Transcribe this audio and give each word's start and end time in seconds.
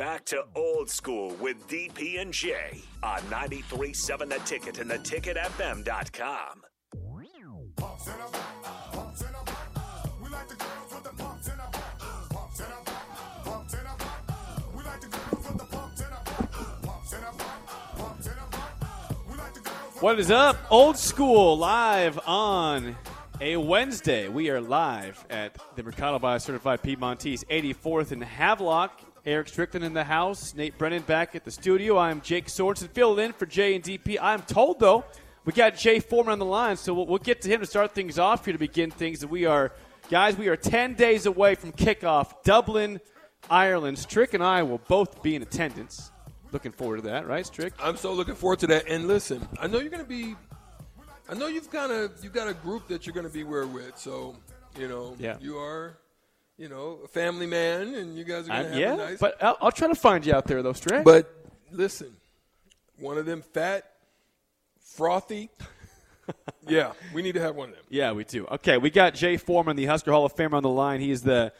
Back 0.00 0.24
to 0.26 0.44
old 0.54 0.88
school 0.88 1.36
with 1.42 1.68
DP 1.68 2.22
and 2.22 2.32
Jay 2.32 2.80
on 3.02 3.18
93.7 3.24 4.30
The 4.30 4.38
Ticket 4.46 4.78
and 4.78 4.90
theticketfm.com. 4.90 6.62
What 20.00 20.18
is 20.18 20.30
up? 20.30 20.56
Old 20.70 20.96
School 20.96 21.58
live 21.58 22.18
on 22.26 22.96
a 23.42 23.58
Wednesday. 23.58 24.30
We 24.30 24.48
are 24.48 24.62
live 24.62 25.22
at 25.28 25.58
the 25.76 25.82
Mercado 25.82 26.18
by 26.18 26.38
Certified 26.38 26.82
Piedmontese 26.82 27.44
84th 27.50 28.12
and 28.12 28.24
Havelock. 28.24 29.09
Eric 29.26 29.48
Strickland 29.48 29.84
in 29.84 29.92
the 29.92 30.04
house. 30.04 30.54
Nate 30.54 30.76
Brennan 30.78 31.02
back 31.02 31.34
at 31.36 31.44
the 31.44 31.50
studio. 31.50 31.98
I'm 31.98 32.20
Jake 32.22 32.46
Sorensen, 32.46 32.88
filling 32.88 33.24
in 33.26 33.32
for 33.32 33.46
Jay 33.46 33.74
and 33.74 33.84
DP. 33.84 34.16
I'm 34.20 34.42
told, 34.42 34.80
though, 34.80 35.04
we 35.44 35.52
got 35.52 35.76
Jay 35.76 36.00
Foreman 36.00 36.32
on 36.32 36.38
the 36.38 36.44
line, 36.46 36.76
so 36.76 36.94
we'll, 36.94 37.06
we'll 37.06 37.18
get 37.18 37.42
to 37.42 37.48
him 37.48 37.60
to 37.60 37.66
start 37.66 37.94
things 37.94 38.18
off 38.18 38.44
here 38.44 38.52
to 38.52 38.58
begin 38.58 38.90
things. 38.90 39.22
And 39.22 39.30
we 39.30 39.44
are, 39.44 39.72
guys, 40.08 40.36
we 40.36 40.48
are 40.48 40.56
10 40.56 40.94
days 40.94 41.26
away 41.26 41.54
from 41.54 41.72
kickoff. 41.72 42.42
Dublin, 42.44 43.00
Ireland. 43.50 43.98
Strick 43.98 44.32
and 44.34 44.42
I 44.42 44.62
will 44.62 44.80
both 44.88 45.22
be 45.22 45.34
in 45.36 45.42
attendance. 45.42 46.10
Looking 46.52 46.72
forward 46.72 46.96
to 46.96 47.02
that, 47.02 47.28
right, 47.28 47.46
Strick? 47.46 47.74
I'm 47.78 47.96
so 47.96 48.12
looking 48.12 48.34
forward 48.34 48.58
to 48.60 48.66
that. 48.68 48.88
And 48.88 49.06
listen, 49.06 49.46
I 49.60 49.66
know 49.66 49.78
you're 49.80 49.90
going 49.90 50.02
to 50.02 50.08
be. 50.08 50.34
I 51.28 51.34
know 51.34 51.46
you've 51.46 51.70
kind 51.70 51.92
of 51.92 52.12
you've 52.24 52.32
got 52.32 52.48
a 52.48 52.54
group 52.54 52.88
that 52.88 53.06
you're 53.06 53.14
going 53.14 53.26
to 53.26 53.32
be 53.32 53.44
where 53.44 53.66
with. 53.68 53.96
So 53.96 54.34
you 54.76 54.88
know, 54.88 55.14
Yeah. 55.20 55.36
you 55.40 55.58
are, 55.58 55.96
you 56.60 56.68
know, 56.68 56.98
a 57.02 57.08
family 57.08 57.46
man, 57.46 57.94
and 57.94 58.18
you 58.18 58.22
guys 58.22 58.44
are 58.44 58.48
going 58.48 58.64
to 58.64 58.68
have 58.68 58.78
yeah, 58.78 58.92
a 58.92 58.96
nice. 58.96 59.18
but 59.18 59.42
I'll, 59.42 59.56
I'll 59.62 59.72
try 59.72 59.88
to 59.88 59.94
find 59.94 60.26
you 60.26 60.34
out 60.34 60.44
there, 60.44 60.62
though, 60.62 60.74
Strick. 60.74 61.04
but 61.04 61.34
listen, 61.72 62.14
one 62.98 63.16
of 63.16 63.24
them 63.24 63.40
fat, 63.40 63.90
frothy. 64.78 65.48
yeah, 66.68 66.92
we 67.14 67.22
need 67.22 67.32
to 67.32 67.40
have 67.40 67.56
one 67.56 67.70
of 67.70 67.76
them. 67.76 67.84
Yeah, 67.88 68.12
we 68.12 68.24
do. 68.24 68.44
Okay, 68.46 68.76
we 68.76 68.90
got 68.90 69.14
Jay 69.14 69.38
Foreman, 69.38 69.74
the 69.74 69.86
Husker 69.86 70.12
Hall 70.12 70.26
of 70.26 70.36
Famer, 70.36 70.52
on 70.52 70.62
the 70.62 70.68
line. 70.68 71.00
He 71.00 71.10
is 71.10 71.22
the 71.22 71.50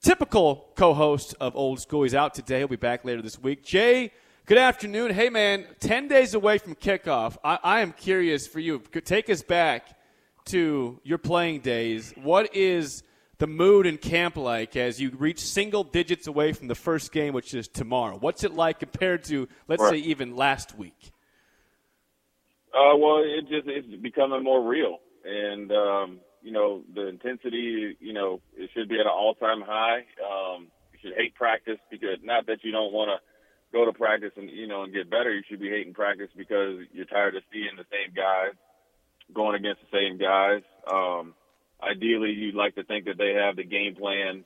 typical 0.00 0.68
co-host 0.76 1.34
of 1.40 1.56
Old 1.56 1.80
School. 1.80 2.04
He's 2.04 2.14
out 2.14 2.32
today. 2.32 2.58
He'll 2.58 2.68
be 2.68 2.76
back 2.76 3.04
later 3.04 3.22
this 3.22 3.36
week. 3.36 3.64
Jay, 3.64 4.12
good 4.46 4.58
afternoon. 4.58 5.12
Hey, 5.12 5.30
man, 5.30 5.66
ten 5.80 6.06
days 6.06 6.34
away 6.34 6.58
from 6.58 6.76
kickoff. 6.76 7.36
I, 7.42 7.58
I 7.60 7.80
am 7.80 7.90
curious 7.90 8.46
for 8.46 8.60
you. 8.60 8.78
Take 9.04 9.28
us 9.30 9.42
back 9.42 9.98
to 10.44 11.00
your 11.02 11.18
playing 11.18 11.62
days. 11.62 12.14
What 12.22 12.54
is 12.54 13.02
the 13.38 13.46
mood 13.46 13.86
in 13.86 13.98
camp 13.98 14.36
like 14.36 14.76
as 14.76 15.00
you 15.00 15.10
reach 15.10 15.40
single 15.40 15.84
digits 15.84 16.26
away 16.26 16.52
from 16.52 16.68
the 16.68 16.74
first 16.74 17.12
game, 17.12 17.34
which 17.34 17.54
is 17.54 17.68
tomorrow? 17.68 18.16
What's 18.18 18.44
it 18.44 18.52
like 18.54 18.78
compared 18.78 19.24
to, 19.24 19.48
let's 19.68 19.82
Right. 19.82 19.90
say, 19.90 19.96
even 19.98 20.36
last 20.36 20.76
week? 20.76 21.12
Uh, 22.72 22.96
well, 22.96 23.22
it 23.24 23.42
just 23.48 23.68
it's 23.68 23.86
becoming 24.02 24.42
more 24.42 24.60
real, 24.62 24.98
and 25.24 25.70
um, 25.70 26.20
you 26.42 26.50
know 26.50 26.82
the 26.92 27.06
intensity. 27.06 27.96
You 28.00 28.12
know, 28.12 28.40
it 28.56 28.70
should 28.74 28.88
be 28.88 28.96
at 28.96 29.02
an 29.06 29.12
all-time 29.14 29.60
high. 29.62 30.04
Um, 30.18 30.68
you 30.92 30.98
should 31.00 31.14
hate 31.16 31.34
practice 31.36 31.78
because 31.90 32.18
not 32.24 32.46
that 32.46 32.58
you 32.64 32.72
don't 32.72 32.92
want 32.92 33.10
to 33.10 33.22
go 33.76 33.84
to 33.84 33.92
practice 33.92 34.32
and 34.36 34.50
you 34.50 34.66
know 34.66 34.82
and 34.82 34.92
get 34.92 35.08
better. 35.08 35.32
You 35.32 35.42
should 35.48 35.60
be 35.60 35.70
hating 35.70 35.94
practice 35.94 36.30
because 36.36 36.80
you're 36.92 37.04
tired 37.06 37.36
of 37.36 37.44
seeing 37.52 37.76
the 37.76 37.84
same 37.92 38.12
guys 38.14 38.54
going 39.32 39.54
against 39.54 39.80
the 39.82 39.96
same 39.96 40.18
guys. 40.18 40.62
Um, 40.90 41.34
ideally, 41.82 42.30
you'd 42.30 42.54
like 42.54 42.74
to 42.76 42.84
think 42.84 43.06
that 43.06 43.18
they 43.18 43.34
have 43.34 43.56
the 43.56 43.64
game 43.64 43.94
plan 43.94 44.44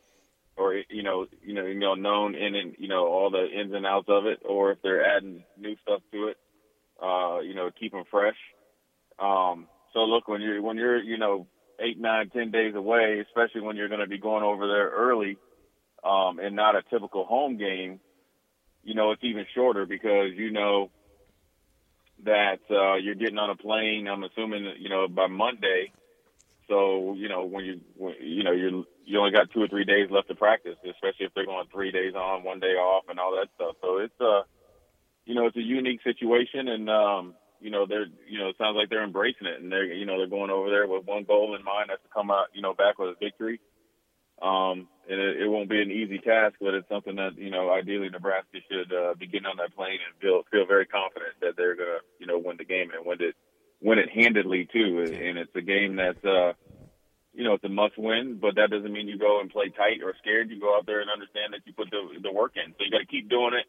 or 0.59 0.75
you 0.91 1.03
know, 1.03 1.27
you 1.43 1.55
know, 1.55 1.67
you 1.67 1.79
know, 1.79 1.95
known 1.95 2.35
in 2.35 2.55
and 2.55 2.75
you 2.79 2.89
know 2.89 3.07
all 3.07 3.31
the 3.31 3.47
ins 3.49 3.73
and 3.73 3.87
outs 3.87 4.09
of 4.09 4.27
it, 4.27 4.41
or 4.45 4.73
if 4.73 4.83
they're 4.83 5.05
adding 5.05 5.45
new 5.57 5.77
stuff 5.83 6.03
to 6.13 6.29
it, 6.29 6.37
uh, 7.03 7.41
you 7.41 7.55
know, 7.55 7.71
keep 7.79 7.93
them 7.93 8.05
fresh. 8.11 8.37
Um, 9.19 9.69
so 9.93 10.01
look, 10.01 10.29
when 10.29 10.41
you're 10.41 10.61
when 10.61 10.77
you're 10.77 11.01
you 11.01 11.17
know 11.17 11.47
eight, 11.81 11.99
nine, 11.99 12.31
ten 12.31 12.51
days 12.51 12.75
away, 12.75 13.25
especially 13.27 13.61
when 13.61 13.77
you're 13.77 13.89
going 13.89 14.01
to 14.01 14.09
be 14.09 14.19
going 14.19 14.43
over 14.43 14.67
there 14.67 14.91
early, 14.91 15.39
um, 16.05 16.41
and 16.41 16.57
not 16.57 16.75
a 16.75 16.83
typical 16.91 17.25
home 17.25 17.57
game, 17.57 18.01
you 18.83 18.95
know, 18.95 19.13
it's 19.13 19.23
even 19.23 19.47
shorter 19.55 19.87
because 19.87 20.33
you 20.35 20.51
know 20.51 20.91
that 22.25 22.59
uh, 22.71 22.97
you're 22.97 23.15
getting 23.15 23.39
on 23.39 23.51
a 23.51 23.57
plane. 23.57 24.09
I'm 24.09 24.25
assuming 24.25 24.75
you 24.79 24.89
know 24.89 25.07
by 25.09 25.29
Monday. 25.29 25.93
So 26.69 27.15
you 27.15 27.29
know 27.29 27.45
when 27.45 27.65
you 27.65 27.81
when, 27.97 28.15
you 28.21 28.45
know 28.45 28.53
you 28.53 28.87
you 29.05 29.19
only 29.19 29.33
got 29.33 29.51
two 29.51 29.63
or 29.63 29.69
three 29.69 29.85
days 29.85 30.11
left 30.11 30.29
to 30.29 30.35
practice, 30.35 30.77
especially 30.85 31.27
if 31.27 31.35
they're 31.35 31.47
going 31.47 31.67
three 31.73 31.91
days 31.91 32.15
on, 32.15 32.45
one 32.45 32.61
day 32.61 32.77
off, 32.77 33.05
and 33.09 33.19
all 33.19 33.33
that 33.37 33.49
stuff. 33.55 33.77
So 33.81 33.99
it's 33.99 34.21
uh 34.21 34.43
you 35.25 35.35
know 35.35 35.47
it's 35.47 35.57
a 35.57 35.63
unique 35.63 36.01
situation, 36.05 36.69
and 36.69 36.91
um 36.91 37.35
you 37.61 37.71
know 37.71 37.87
they're 37.87 38.07
you 38.29 38.39
know 38.39 38.49
it 38.49 38.57
sounds 38.59 38.77
like 38.77 38.91
they're 38.91 39.05
embracing 39.05 39.47
it, 39.47 39.61
and 39.61 39.73
they're 39.73 39.87
you 39.87 40.05
know 40.05 40.19
they're 40.19 40.29
going 40.29 40.51
over 40.51 40.71
there 40.71 40.87
with 40.87 41.07
one 41.07 41.25
goal 41.25 41.57
in 41.57 41.65
mind, 41.65 41.89
that's 41.89 42.03
to 42.03 42.09
come 42.15 42.31
out 42.31 42.49
you 42.53 42.63
know 42.63 42.75
back 42.75 42.99
with 42.99 43.11
a 43.11 43.19
victory. 43.19 43.61
Um, 44.41 44.87
and 45.11 45.19
it, 45.19 45.43
it 45.43 45.49
won't 45.49 45.69
be 45.69 45.83
an 45.83 45.91
easy 45.91 46.19
task, 46.19 46.57
but 46.61 46.75
it's 46.75 46.89
something 46.89 47.17
that 47.17 47.39
you 47.39 47.51
know 47.51 47.73
ideally 47.73 48.09
Nebraska 48.11 48.59
should 48.71 48.93
uh, 48.93 49.15
be 49.19 49.27
getting 49.27 49.47
on 49.47 49.57
that 49.57 49.75
plane 49.75 49.99
and 50.05 50.21
feel 50.21 50.43
feel 50.51 50.67
very 50.67 50.87
confident 50.87 51.33
that 51.41 51.57
they're 51.57 51.75
gonna 51.75 52.05
you 52.21 52.27
know 52.27 52.39
win 52.39 52.57
the 52.59 52.65
game 52.65 52.91
and 52.95 53.07
win 53.07 53.23
it 53.23 53.35
win 53.81 53.99
it 53.99 54.11
handedly 54.11 54.69
too. 54.73 55.05
And 55.07 55.39
it's 55.39 55.55
a 55.55 55.63
game 55.63 55.97
that's 55.97 56.25
uh, 56.25 56.53
you 57.33 57.45
know 57.45 57.55
it's 57.55 57.65
a 57.65 57.69
must 57.69 57.99
win, 57.99 58.39
but 58.41 58.57
that 58.57 58.71
doesn't 58.71 58.93
mean 58.93 59.09
you 59.09 59.19
go 59.19 59.41
and 59.41 59.51
play 59.51 59.69
tight 59.71 60.03
or 60.03 60.15
scared. 60.21 60.51
You 60.51 60.61
go 60.61 60.77
out 60.77 60.87
there 60.87 61.01
and 61.01 61.11
understand 61.11 61.53
that 61.53 61.61
you 61.65 61.73
put 61.73 61.91
the 61.91 62.21
the 62.23 62.33
work 62.33 62.53
in. 62.57 62.73
So 62.73 62.85
you 62.85 62.91
got 62.91 62.99
to 62.99 63.07
keep 63.07 63.29
doing 63.29 63.55
it. 63.55 63.67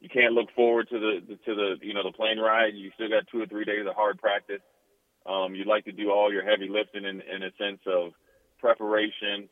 You 0.00 0.08
can't 0.08 0.34
look 0.34 0.48
forward 0.54 0.88
to 0.90 0.98
the 0.98 1.36
to 1.46 1.54
the 1.54 1.76
you 1.80 1.94
know 1.94 2.02
the 2.02 2.12
plane 2.12 2.38
ride. 2.38 2.74
You 2.74 2.90
still 2.94 3.08
got 3.08 3.26
two 3.32 3.40
or 3.40 3.46
three 3.46 3.64
days 3.64 3.86
of 3.86 3.94
hard 3.94 4.18
practice. 4.18 4.62
Um, 5.26 5.54
you'd 5.54 5.66
like 5.66 5.84
to 5.86 5.92
do 5.92 6.10
all 6.12 6.32
your 6.32 6.44
heavy 6.44 6.68
lifting 6.68 7.04
in, 7.04 7.20
in 7.20 7.42
a 7.42 7.50
sense 7.58 7.80
of 7.86 8.12
preparation. 8.60 9.48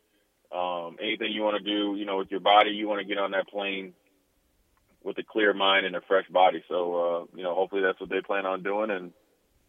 Um, 0.55 0.99
anything 1.03 1.33
you 1.33 1.43
want 1.43 1.59
to 1.59 1.65
do, 1.65 1.97
you 1.99 2.05
know, 2.05 2.19
with 2.19 2.31
your 2.31 2.39
body, 2.39 2.71
you 2.71 2.87
want 2.87 3.01
to 3.01 3.07
get 3.07 3.19
on 3.19 3.33
that 3.33 3.49
plane 3.49 3.93
with 5.03 5.19
a 5.19 5.25
clear 5.25 5.53
mind 5.53 5.85
and 5.85 5.97
a 5.97 6.01
fresh 6.07 6.29
body. 6.29 6.63
So, 6.69 6.77
uh, 6.95 7.37
you 7.37 7.43
know, 7.43 7.57
hopefully 7.57 7.83
that's 7.83 8.01
what 8.01 8.09
they 8.09 8.21
plan 8.21 8.47
on 8.47 8.63
doing 8.63 8.91
and 8.91 9.13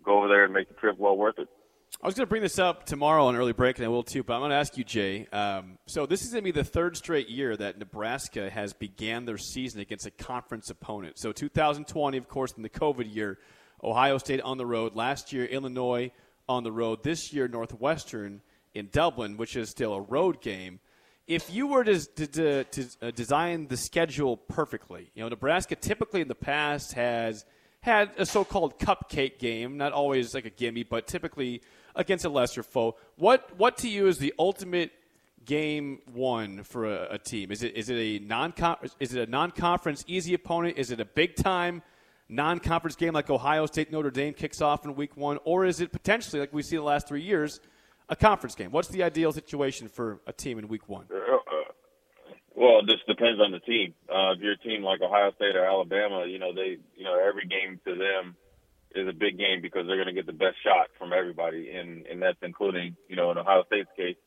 go 0.06 0.20
over 0.20 0.28
there 0.28 0.46
and 0.46 0.54
make 0.54 0.68
the 0.68 0.76
trip 0.76 0.98
well 0.98 1.18
worth 1.18 1.40
it. 1.40 1.48
I 2.02 2.08
was 2.08 2.16
going 2.16 2.26
to 2.26 2.30
bring 2.30 2.42
this 2.42 2.60
up 2.60 2.86
tomorrow 2.86 3.26
on 3.26 3.36
early 3.36 3.54
break, 3.54 3.78
and 3.78 3.86
I 3.86 3.88
will 3.88 4.04
too. 4.04 4.22
But 4.22 4.36
I'm 4.36 4.42
going 4.42 4.52
to 4.52 4.58
ask 4.58 4.78
you, 4.78 4.84
Jay. 4.84 5.28
Um, 5.32 5.78
so 5.88 6.06
this 6.06 6.24
is 6.24 6.32
going 6.32 6.44
to 6.44 6.46
be 6.46 6.52
the 6.52 6.64
third 6.64 6.98
straight 6.98 7.30
year 7.30 7.56
that 7.56 7.80
Nebraska 7.80 8.50
has 8.50 8.74
began 8.74 9.26
their 9.26 9.38
season 9.38 9.80
against 9.80 10.06
a 10.06 10.12
conference 10.12 10.70
opponent. 10.70 11.18
So 11.18 11.32
2020, 11.32 12.18
of 12.18 12.28
course, 12.28 12.54
in 12.58 12.64
the 12.64 12.70
COVID 12.70 13.14
year, 13.14 13.40
Ohio 13.84 14.18
State 14.18 14.42
on 14.42 14.58
the 14.58 14.66
road. 14.66 14.96
Last 14.96 15.32
year, 15.32 15.46
Illinois 15.46 16.12
on 16.50 16.64
the 16.64 16.72
road. 16.72 17.02
This 17.04 17.32
year, 17.32 17.48
Northwestern 17.48 18.42
in 18.74 18.90
Dublin, 18.92 19.38
which 19.38 19.56
is 19.56 19.70
still 19.70 19.94
a 19.94 20.02
road 20.02 20.42
game. 20.42 20.80
If 21.28 21.52
you 21.52 21.68
were 21.68 21.84
to, 21.84 22.06
to, 22.28 22.64
to 22.66 22.86
uh, 23.02 23.12
design 23.12 23.68
the 23.68 23.78
schedule 23.78 24.38
perfectly, 24.38 25.12
you 25.16 25.24
know, 25.24 25.30
Nebraska 25.30 25.76
typically 25.76 26.22
in 26.22 26.28
the 26.28 26.36
past 26.36 26.94
has 26.94 27.46
had 27.86 28.10
a 28.18 28.26
so-called 28.26 28.80
cupcake 28.80 29.38
game, 29.38 29.78
not 29.78 29.94
always 29.94 30.34
like 30.34 30.46
a 30.46 30.50
gimme, 30.50 30.82
but 30.82 31.06
typically 31.06 31.62
against 31.96 32.26
a 32.26 32.30
lesser 32.30 32.64
foe. 32.64 32.96
What 33.16 33.58
what 33.58 33.78
to 33.78 33.88
you 33.88 34.08
is 34.08 34.18
the 34.18 34.34
ultimate 34.40 34.92
game 35.46 36.00
one 36.12 36.64
for 36.64 36.86
a, 36.86 37.08
a 37.12 37.18
team? 37.20 37.52
Is 37.52 37.62
it 37.62 37.76
is 37.76 37.92
it 37.92 37.96
a 37.96 38.26
non 38.26 38.54
is 39.00 39.14
it 39.14 39.28
a 39.28 39.32
non-conference 39.32 40.04
easy 40.08 40.34
opponent? 40.34 40.80
Is 40.80 40.90
it 40.90 41.00
a 41.00 41.06
big 41.06 41.36
time 41.36 41.84
non-conference 42.28 42.96
game 42.96 43.14
like 43.14 43.30
Ohio 43.30 43.68
State 43.68 43.92
Notre 43.92 44.10
Dame 44.10 44.34
kicks 44.34 44.62
off 44.62 44.84
in 44.84 44.96
week 44.96 45.16
one, 45.16 45.38
or 45.44 45.64
is 45.64 45.80
it 45.80 45.92
potentially 45.92 46.40
like 46.40 46.52
we 46.52 46.64
see 46.64 46.76
the 46.76 46.82
last 46.82 47.08
three 47.08 47.22
years? 47.22 47.60
A 48.10 48.16
conference 48.16 48.54
game. 48.54 48.70
What's 48.70 48.90
the 48.90 49.02
ideal 49.02 49.32
situation 49.32 49.88
for 49.88 50.20
a 50.28 50.34
team 50.34 50.60
in 50.60 50.68
Week 50.68 50.88
One? 50.88 51.06
Uh, 51.12 51.18
Well, 52.66 52.82
just 52.82 53.06
depends 53.06 53.40
on 53.40 53.52
the 53.52 53.60
team. 53.60 53.94
Uh, 54.10 54.34
if 54.34 54.40
you're 54.42 54.58
a 54.58 54.66
team 54.66 54.82
like 54.82 55.00
Ohio 55.00 55.32
State 55.36 55.56
or 55.56 55.66
Alabama, 55.66 56.26
you 56.26 56.40
know 56.40 56.52
they, 56.52 56.82
you 56.98 57.04
know, 57.04 57.14
every 57.14 57.46
game 57.46 57.80
to 57.86 57.94
them 57.94 58.36
is 58.96 59.08
a 59.08 59.14
big 59.14 59.38
game 59.38 59.62
because 59.62 59.86
they're 59.86 60.02
going 60.02 60.10
to 60.10 60.18
get 60.18 60.26
the 60.26 60.34
best 60.34 60.58
shot 60.66 60.90
from 60.98 61.14
everybody, 61.14 61.70
and 61.70 62.08
and 62.08 62.20
that's 62.20 62.42
including, 62.42 62.96
you 63.08 63.16
know, 63.16 63.30
in 63.30 63.38
Ohio 63.38 63.66
State's 63.68 63.94
case, 63.96 64.18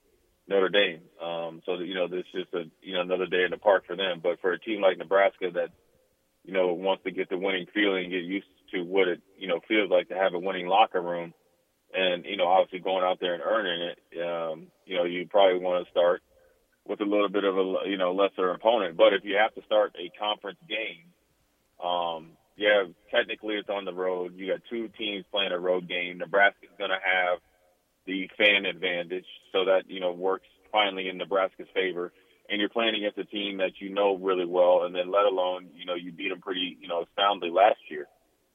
Notre 0.47 0.69
Dame. 0.69 1.03
Um, 1.21 1.63
so 1.67 1.81
you 1.81 1.97
know, 1.97 2.07
this 2.07 2.23
is 2.33 2.47
just 2.47 2.55
a 2.55 2.71
you 2.81 2.95
know 2.95 3.01
another 3.01 3.27
day 3.27 3.43
in 3.43 3.51
the 3.51 3.59
park 3.59 3.87
for 3.89 3.97
them. 3.97 4.21
But 4.23 4.41
for 4.41 4.53
a 4.53 4.61
team 4.61 4.81
like 4.81 4.99
Nebraska 4.99 5.51
that, 5.55 5.71
you 6.45 6.53
know, 6.53 6.73
wants 6.75 7.03
to 7.05 7.11
get 7.11 7.31
the 7.31 7.39
winning 7.39 7.67
feeling, 7.75 8.09
get 8.11 8.23
used 8.23 8.47
to 8.73 8.83
what 8.83 9.09
it 9.09 9.21
you 9.37 9.49
know 9.49 9.59
feels 9.67 9.91
like 9.91 10.11
to 10.11 10.15
have 10.15 10.35
a 10.35 10.39
winning 10.39 10.69
locker 10.69 11.03
room, 11.03 11.35
and 11.93 12.25
you 12.25 12.37
know, 12.37 12.47
obviously 12.47 12.79
going 12.79 13.03
out 13.03 13.19
there 13.19 13.35
and 13.35 13.43
earning 13.43 13.83
it, 13.83 13.99
um, 14.23 14.69
you 14.87 14.95
know, 14.95 15.03
you 15.03 15.27
probably 15.27 15.59
want 15.59 15.85
to 15.85 15.91
start 15.91 16.23
with 16.89 17.01
a 17.01 17.05
little 17.05 17.29
bit 17.29 17.45
of 17.45 17.57
a 17.57 17.75
you 17.87 17.99
know 17.99 18.13
lesser 18.13 18.51
opponent. 18.51 18.97
But 18.97 19.13
if 19.13 19.25
you 19.25 19.37
have 19.37 19.55
to 19.55 19.63
start 19.67 19.95
a 19.97 20.11
conference 20.19 20.59
game, 20.69 21.13
um, 21.85 22.31
yeah, 22.57 22.85
technically 23.15 23.55
it's 23.55 23.69
on 23.69 23.85
the 23.85 23.93
road. 23.93 24.33
You 24.35 24.49
got 24.49 24.63
two 24.71 24.89
teams 24.99 25.25
playing 25.31 25.53
a 25.53 25.59
road 25.59 25.89
game. 25.89 26.19
Nebraska's 26.19 26.71
going 26.79 26.91
to 26.91 26.97
have 26.97 27.39
the 28.07 28.29
fan 28.39 28.65
advantage, 28.65 29.27
so 29.53 29.67
that 29.67 29.83
you 29.87 30.01
know 30.01 30.13
works 30.13 30.47
finally 30.73 31.09
in 31.09 31.19
Nebraska's 31.19 31.69
favor. 31.75 32.13
And 32.51 32.59
you're 32.59 32.71
playing 32.71 32.95
against 32.95 33.19
a 33.19 33.25
team 33.25 33.59
that 33.59 33.73
you 33.79 33.91
know 33.91 34.17
really 34.17 34.47
well, 34.47 34.85
and 34.85 34.95
then 34.95 35.13
let 35.13 35.27
alone 35.27 35.69
you 35.77 35.85
know 35.85 35.95
you 35.95 36.11
beat 36.13 36.31
them 36.31 36.41
pretty 36.41 36.79
you 36.81 36.89
know 36.89 37.05
soundly 37.17 37.51
last 37.51 37.81
year. 37.91 38.07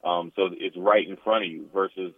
Um, 0.04 0.34
so 0.36 0.50
it's 0.52 0.76
right 0.76 1.08
in 1.08 1.16
front 1.24 1.46
of 1.46 1.52
you 1.52 1.70
versus 1.74 2.12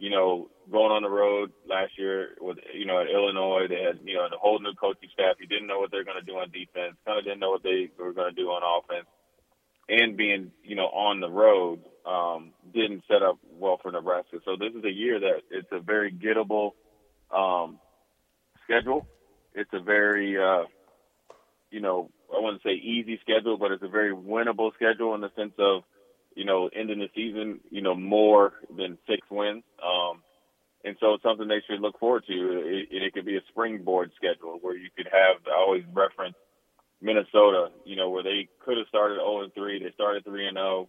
you 0.00 0.08
know, 0.08 0.48
going 0.72 0.90
on 0.90 1.02
the 1.02 1.10
road 1.10 1.52
last 1.68 1.92
year 1.98 2.30
with, 2.40 2.56
you 2.72 2.86
know, 2.86 3.02
at 3.02 3.10
Illinois, 3.10 3.68
they 3.68 3.82
had, 3.82 4.00
you 4.02 4.14
know, 4.14 4.26
the 4.30 4.38
whole 4.38 4.58
new 4.58 4.72
coaching 4.72 5.10
staff. 5.12 5.36
You 5.38 5.46
didn't 5.46 5.66
know 5.66 5.78
what 5.78 5.90
they're 5.90 6.04
going 6.04 6.18
to 6.18 6.24
do 6.24 6.38
on 6.38 6.50
defense, 6.50 6.96
kind 7.04 7.18
of 7.18 7.24
didn't 7.24 7.40
know 7.40 7.50
what 7.50 7.62
they 7.62 7.90
were 7.98 8.14
going 8.14 8.34
to 8.34 8.42
do 8.42 8.48
on 8.48 8.62
offense. 8.64 9.06
And 9.90 10.16
being, 10.16 10.52
you 10.64 10.74
know, 10.74 10.86
on 10.86 11.20
the 11.20 11.28
road, 11.28 11.80
um, 12.06 12.52
didn't 12.72 13.02
set 13.08 13.22
up 13.22 13.38
well 13.58 13.78
for 13.82 13.92
Nebraska. 13.92 14.38
So 14.46 14.56
this 14.56 14.72
is 14.74 14.84
a 14.84 14.90
year 14.90 15.20
that 15.20 15.42
it's 15.50 15.68
a 15.70 15.80
very 15.80 16.10
gettable, 16.10 16.72
um, 17.30 17.78
schedule. 18.64 19.06
It's 19.54 19.70
a 19.74 19.80
very, 19.80 20.38
uh, 20.38 20.64
you 21.70 21.80
know, 21.80 22.08
I 22.34 22.40
wouldn't 22.40 22.62
say 22.62 22.70
easy 22.70 23.20
schedule, 23.20 23.58
but 23.58 23.70
it's 23.70 23.82
a 23.82 23.88
very 23.88 24.14
winnable 24.14 24.72
schedule 24.74 25.14
in 25.14 25.20
the 25.20 25.30
sense 25.36 25.52
of, 25.58 25.82
you 26.40 26.46
know, 26.46 26.70
ending 26.74 27.00
the 27.00 27.10
season, 27.14 27.60
you 27.70 27.82
know, 27.82 27.94
more 27.94 28.54
than 28.74 28.96
six 29.06 29.20
wins. 29.30 29.62
Um, 29.76 30.22
and 30.82 30.96
so 30.98 31.12
it's 31.12 31.22
something 31.22 31.46
they 31.46 31.60
should 31.68 31.82
look 31.82 32.00
forward 32.00 32.24
to. 32.28 32.32
It, 32.32 32.88
it 32.90 33.12
could 33.12 33.26
be 33.26 33.36
a 33.36 33.42
springboard 33.50 34.10
schedule 34.16 34.58
where 34.62 34.74
you 34.74 34.88
could 34.96 35.08
have, 35.12 35.36
I 35.46 35.60
always 35.60 35.84
reference 35.92 36.36
Minnesota, 37.02 37.68
you 37.84 37.94
know, 37.94 38.08
where 38.08 38.22
they 38.22 38.48
could 38.64 38.78
have 38.78 38.86
started 38.88 39.16
0 39.16 39.42
and 39.42 39.52
3. 39.52 39.84
They 39.84 39.92
started 39.92 40.24
3 40.24 40.48
and 40.48 40.56
0, 40.56 40.88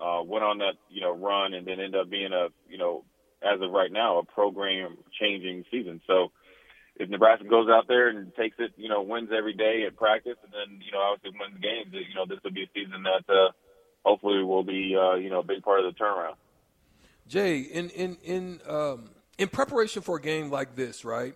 uh, 0.00 0.22
went 0.24 0.42
on 0.42 0.58
that, 0.58 0.74
you 0.88 1.02
know, 1.02 1.14
run 1.14 1.54
and 1.54 1.64
then 1.64 1.78
end 1.78 1.94
up 1.94 2.10
being 2.10 2.32
a, 2.32 2.48
you 2.68 2.76
know, 2.76 3.04
as 3.46 3.62
of 3.62 3.70
right 3.70 3.92
now, 3.92 4.18
a 4.18 4.24
program 4.24 4.96
changing 5.20 5.66
season. 5.70 6.00
So 6.08 6.32
if 6.96 7.08
Nebraska 7.08 7.46
goes 7.46 7.68
out 7.70 7.86
there 7.86 8.08
and 8.08 8.34
takes 8.34 8.56
it, 8.58 8.72
you 8.76 8.88
know, 8.88 9.02
wins 9.02 9.30
every 9.30 9.54
day 9.54 9.84
at 9.86 9.94
practice 9.94 10.36
and 10.42 10.52
then, 10.52 10.82
you 10.82 10.90
know, 10.90 10.98
obviously 10.98 11.38
wins 11.38 11.62
games, 11.62 11.94
you 11.94 12.16
know, 12.16 12.26
this 12.26 12.42
would 12.42 12.54
be 12.54 12.64
a 12.64 12.70
season 12.74 13.04
that, 13.04 13.32
uh, 13.32 13.52
hopefully 14.04 14.42
will 14.42 14.62
be 14.62 14.96
uh, 14.96 15.14
you 15.14 15.30
know 15.30 15.40
a 15.40 15.44
big 15.44 15.62
part 15.62 15.84
of 15.84 15.92
the 15.92 15.98
turnaround. 15.98 16.34
Jay, 17.28 17.60
in 17.60 17.90
in 17.90 18.16
in 18.24 18.60
um, 18.68 19.10
in 19.38 19.48
preparation 19.48 20.02
for 20.02 20.16
a 20.16 20.20
game 20.20 20.50
like 20.50 20.74
this, 20.76 21.04
right? 21.04 21.34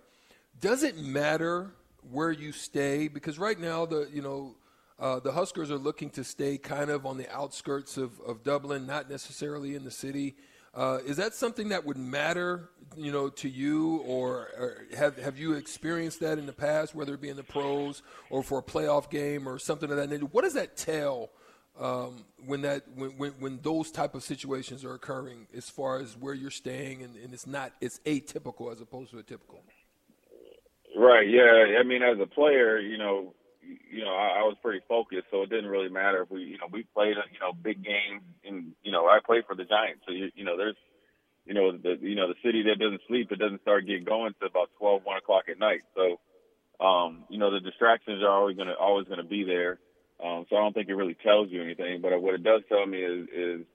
Does 0.61 0.83
it 0.83 0.97
matter 0.97 1.71
where 2.11 2.31
you 2.31 2.53
stay? 2.53 3.09
Because 3.09 3.39
right 3.39 3.59
now, 3.59 3.87
the 3.87 4.09
you 4.13 4.23
know 4.23 4.57
uh, 4.99 5.21
the 5.21 5.33
Huskers 5.33 5.71
are 5.71 5.79
looking 5.79 6.11
to 6.11 6.25
stay 6.25 6.59
kind 6.59 6.91
of 6.91 7.05
on 7.05 7.17
the 7.19 7.31
outskirts 7.35 7.97
of, 7.97 8.21
of 8.21 8.43
Dublin, 8.45 8.87
not 8.87 9.11
necessarily 9.11 9.75
in 9.75 9.85
the 9.85 9.91
city. 9.91 10.35
Uh, 10.75 10.99
is 11.07 11.17
that 11.17 11.35
something 11.35 11.69
that 11.69 11.85
would 11.85 11.97
matter, 11.97 12.71
you 12.97 13.13
know, 13.13 13.29
to 13.29 13.49
you, 13.49 13.99
or, 13.99 14.49
or, 14.59 14.87
have 14.97 15.17
have 15.19 15.39
you 15.39 15.53
experienced 15.53 16.19
that 16.21 16.39
in 16.39 16.47
the 16.47 16.53
past, 16.53 16.95
whether 16.95 17.15
it 17.15 17.21
be 17.21 17.29
in 17.29 17.37
the 17.37 17.45
pros 17.45 18.03
or 18.29 18.43
for 18.43 18.59
a 18.59 18.63
playoff 18.63 19.09
game 19.09 19.49
or 19.49 19.59
something 19.59 19.89
of 19.91 19.97
that 19.97 20.11
nature? 20.11 20.27
What 20.27 20.43
does 20.43 20.55
that 20.55 20.77
tell 20.77 21.31
um, 21.79 22.25
when 22.47 22.63
that 22.63 22.85
when, 22.95 23.11
when, 23.11 23.33
when 23.33 23.59
those 23.63 23.91
type 23.91 24.15
of 24.15 24.23
situations 24.23 24.85
are 24.85 24.95
occurring 24.95 25.47
as 25.57 25.69
far 25.69 25.99
as 25.99 26.17
where 26.17 26.35
you're 26.35 26.51
staying 26.51 27.03
and, 27.03 27.17
and 27.17 27.33
it's 27.35 27.47
not 27.47 27.73
it's 27.81 28.01
atypical 28.07 28.71
as 28.71 28.81
opposed 28.81 29.11
to 29.11 29.19
a 29.19 29.23
typical 29.23 29.61
right 30.97 31.29
yeah. 31.29 31.79
I 31.79 31.83
mean 31.83 32.03
as 32.03 32.19
a 32.21 32.27
player 32.27 32.79
you 32.79 32.99
know 32.99 33.35
you 33.91 34.05
know 34.05 34.15
I, 34.15 34.41
I 34.41 34.43
was 34.43 34.57
pretty 34.63 34.81
focused 34.89 35.27
so 35.31 35.43
it 35.43 35.51
didn't 35.51 35.71
really 35.71 35.89
matter 35.89 36.23
if 36.23 36.31
we 36.31 36.43
you 36.43 36.59
know 36.59 36.69
we 36.71 36.85
played 36.95 37.17
a 37.17 37.25
you 37.33 37.41
know 37.41 37.53
big 37.53 37.83
games 37.83 38.23
and 38.45 38.73
you 38.83 38.93
know 38.93 39.07
i 39.07 39.19
played 39.25 39.45
for 39.47 39.57
the 39.57 39.65
giants. 39.65 40.03
So 40.07 40.13
you, 40.13 40.31
you 40.37 40.45
know 40.45 40.57
there's 40.57 40.77
you 41.45 41.55
know 41.55 41.77
the 41.77 41.99
you 42.01 42.15
know 42.15 42.29
the 42.29 42.39
city 42.45 42.63
that 42.65 42.79
doesn't 42.79 43.01
sleep 43.09 43.33
it 43.33 43.39
doesn't 43.39 43.63
start 43.63 43.87
getting 43.87 44.05
going 44.05 44.35
to 44.41 44.47
about 44.47 44.71
twelve 44.79 45.03
one 45.05 45.17
o'clock 45.17 45.45
at 45.51 45.59
night. 45.59 45.83
So 45.97 46.21
um 46.85 47.25
you 47.29 47.39
know 47.39 47.51
the 47.51 47.61
distractions 47.61 48.23
are 48.23 48.31
always 48.31 48.57
going 48.57 48.69
to 48.69 48.75
always 48.75 49.07
going 49.09 49.19
to 49.19 49.25
be 49.25 49.43
there 49.43 49.81
um, 50.23 50.47
so 50.49 50.57
I 50.57 50.61
don't 50.61 50.73
think 50.73 50.89
it 50.89 50.95
really 50.95 51.17
tells 51.23 51.51
you 51.51 51.63
anything. 51.63 52.01
But 52.01 52.21
what 52.21 52.35
it 52.35 52.43
does 52.43 52.63
tell 52.69 52.87
me 52.87 52.99
is 52.99 53.29
is 53.35 53.67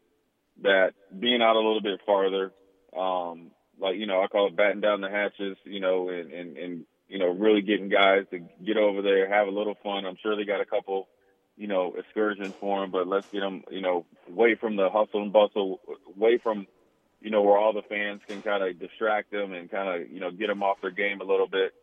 that 0.62 0.93
being 1.17 1.41
out 1.41 1.55
a 1.55 1.60
little 1.60 1.81
bit 1.81 2.00
farther, 2.05 2.51
um, 2.98 3.51
like 3.79 3.98
you 3.98 4.08
know, 4.08 4.22
I 4.22 4.27
call 4.27 4.48
it 4.48 4.55
batting 4.55 4.81
down 4.81 5.01
the 5.01 5.10
hatches, 5.10 5.58
you 5.65 5.79
know, 5.79 6.10
and 6.10 6.31
and, 6.31 6.58
and 6.58 6.86
you 7.08 7.19
know, 7.19 7.29
really 7.29 7.62
getting 7.62 7.89
guys 7.89 8.25
to 8.31 8.39
get 8.65 8.77
over 8.77 9.01
there, 9.01 9.27
have 9.27 9.48
a 9.48 9.51
little 9.51 9.75
fun. 9.84 10.05
I'm 10.05 10.17
sure 10.22 10.36
they 10.36 10.46
got 10.46 10.62
a 10.62 10.65
couple, 10.65 11.08
you 11.58 11.67
know, 11.67 11.96
excursions 11.98 12.53
for 12.60 12.81
them, 12.81 12.91
but 12.91 13.08
let's 13.08 13.25
get 13.34 13.39
them, 13.39 13.63
you 13.72 13.81
know, 13.81 14.05
away 14.29 14.55
from 14.55 14.75
the 14.75 14.89
hustle 14.89 15.24
and 15.24 15.34
bustle, 15.34 15.79
away 16.15 16.38
from, 16.41 16.67
you 17.19 17.31
know, 17.31 17.41
where 17.41 17.58
all 17.58 17.74
the 17.74 17.81
fans 17.89 18.22
can 18.27 18.43
kind 18.43 18.63
of 18.63 18.79
distract 18.79 19.31
them 19.31 19.53
and 19.53 19.72
kind 19.72 20.03
of, 20.03 20.12
you 20.12 20.19
know, 20.19 20.29
get 20.29 20.48
them 20.48 20.62
off 20.62 20.77
their 20.81 20.91
game 20.91 21.19
a 21.19 21.25
little 21.25 21.48
bit 21.48 21.74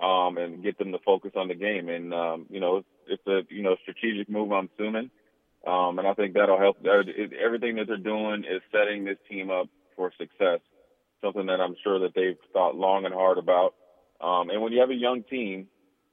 um, 0.00 0.36
and 0.36 0.62
get 0.62 0.78
them 0.78 0.92
to 0.92 0.98
focus 1.04 1.32
on 1.36 1.48
the 1.48 1.54
game. 1.54 1.88
And 1.88 2.12
um, 2.12 2.46
you 2.50 2.60
know, 2.60 2.84
it's, 3.06 3.26
a 3.26 3.40
you 3.48 3.62
know 3.62 3.76
strategic 3.82 4.28
move. 4.28 4.52
I'm 4.52 4.68
assuming, 4.74 5.10
um, 5.66 5.98
and 5.98 6.06
I 6.06 6.14
think 6.14 6.34
that'll 6.34 6.58
help. 6.58 6.78
Everything 6.84 7.76
that 7.76 7.86
they're 7.86 7.96
doing 7.96 8.44
is 8.44 8.62
setting 8.72 9.04
this 9.04 9.18
team 9.28 9.50
up 9.50 9.68
for 9.96 10.12
success. 10.18 10.60
Something 11.22 11.46
that 11.46 11.60
I'm 11.60 11.76
sure 11.82 12.00
that 12.00 12.14
they've 12.14 12.36
thought 12.52 12.76
long 12.76 13.04
and 13.04 13.14
hard 13.14 13.38
about. 13.38 13.74
Um, 14.20 14.50
and 14.50 14.62
when 14.62 14.72
you 14.72 14.80
have 14.80 14.90
a 14.90 14.94
young 14.94 15.22
team 15.24 15.66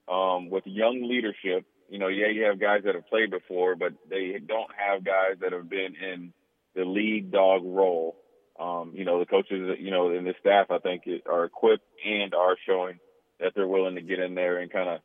um, 0.09 0.49
with 0.49 0.65
young 0.65 1.07
leadership, 1.07 1.65
you 1.89 1.99
know, 1.99 2.07
yeah, 2.07 2.27
you 2.27 2.43
have 2.43 2.59
guys 2.59 2.81
that 2.85 2.95
have 2.95 3.07
played 3.07 3.31
before, 3.31 3.75
but 3.75 3.93
they 4.09 4.39
don't 4.45 4.71
have 4.75 5.03
guys 5.03 5.35
that 5.41 5.51
have 5.51 5.69
been 5.69 5.95
in 5.95 6.33
the 6.75 6.85
lead 6.85 7.31
dog 7.31 7.61
role. 7.63 8.15
Um, 8.59 8.93
you 8.95 9.03
know, 9.03 9.19
the 9.19 9.25
coaches, 9.25 9.77
you 9.79 9.91
know, 9.91 10.09
and 10.09 10.25
the 10.25 10.33
staff, 10.39 10.67
I 10.69 10.79
think, 10.79 11.03
are 11.29 11.45
equipped 11.45 11.85
and 12.05 12.33
are 12.33 12.55
showing 12.67 12.99
that 13.39 13.53
they're 13.55 13.67
willing 13.67 13.95
to 13.95 14.01
get 14.01 14.19
in 14.19 14.35
there 14.35 14.59
and 14.59 14.71
kind 14.71 14.89
of 14.89 14.99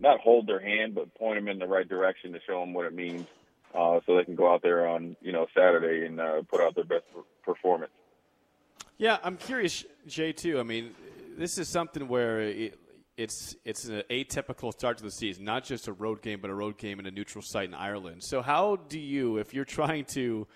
not 0.00 0.20
hold 0.20 0.46
their 0.46 0.60
hand, 0.60 0.94
but 0.94 1.14
point 1.14 1.38
them 1.38 1.48
in 1.48 1.58
the 1.58 1.66
right 1.66 1.88
direction 1.88 2.32
to 2.32 2.40
show 2.46 2.60
them 2.60 2.72
what 2.74 2.86
it 2.86 2.94
means, 2.94 3.26
uh, 3.74 4.00
so 4.06 4.16
they 4.16 4.24
can 4.24 4.34
go 4.34 4.52
out 4.52 4.62
there 4.62 4.86
on 4.86 5.16
you 5.20 5.32
know 5.32 5.46
Saturday 5.54 6.06
and 6.06 6.20
uh, 6.20 6.42
put 6.50 6.60
out 6.60 6.74
their 6.74 6.84
best 6.84 7.04
performance. 7.44 7.92
Yeah, 8.98 9.18
I'm 9.22 9.36
curious, 9.36 9.84
Jay. 10.06 10.32
Too. 10.32 10.58
I 10.58 10.62
mean, 10.62 10.94
this 11.36 11.58
is 11.58 11.68
something 11.68 12.08
where 12.08 12.40
it, 12.40 12.78
it's 13.16 13.56
it's 13.64 13.84
an 13.84 14.02
atypical 14.10 14.72
start 14.72 14.98
to 14.98 15.04
the 15.04 15.10
season, 15.10 15.44
not 15.44 15.64
just 15.64 15.88
a 15.88 15.92
road 15.92 16.22
game, 16.22 16.40
but 16.40 16.50
a 16.50 16.54
road 16.54 16.78
game 16.78 16.98
in 16.98 17.06
a 17.06 17.10
neutral 17.10 17.42
site 17.42 17.68
in 17.68 17.74
Ireland. 17.74 18.22
So, 18.22 18.42
how 18.42 18.76
do 18.76 18.98
you, 18.98 19.38
if 19.38 19.54
you're 19.54 19.64
trying 19.64 20.04
to 20.06 20.46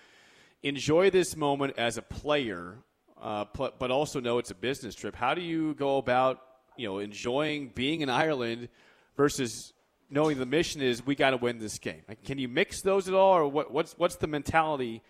enjoy 0.63 1.09
this 1.09 1.37
moment 1.37 1.75
as 1.77 1.97
a 1.97 2.01
player 2.01 2.79
uh, 3.21 3.45
but 3.55 3.91
also 3.91 4.19
know 4.19 4.37
it's 4.37 4.51
a 4.51 4.55
business 4.55 4.93
trip. 4.95 5.15
How 5.15 5.33
do 5.33 5.41
you 5.41 5.73
go 5.73 5.97
about 5.97 6.41
you 6.77 6.87
know 6.87 6.99
enjoying 6.99 7.71
being 7.73 8.01
in 8.01 8.09
Ireland 8.09 8.69
versus 9.15 9.73
knowing 10.09 10.37
the 10.37 10.45
mission 10.45 10.81
is 10.81 11.05
we 11.05 11.15
got 11.15 11.31
to 11.31 11.37
win 11.37 11.59
this 11.59 11.79
game? 11.79 12.01
Like, 12.07 12.23
can 12.23 12.37
you 12.37 12.47
mix 12.47 12.81
those 12.81 13.07
at 13.07 13.13
all, 13.13 13.33
or 13.33 13.47
what, 13.47 13.71
what's 13.71 13.93
what's 13.97 14.15
the 14.15 14.27
mentality 14.27 15.01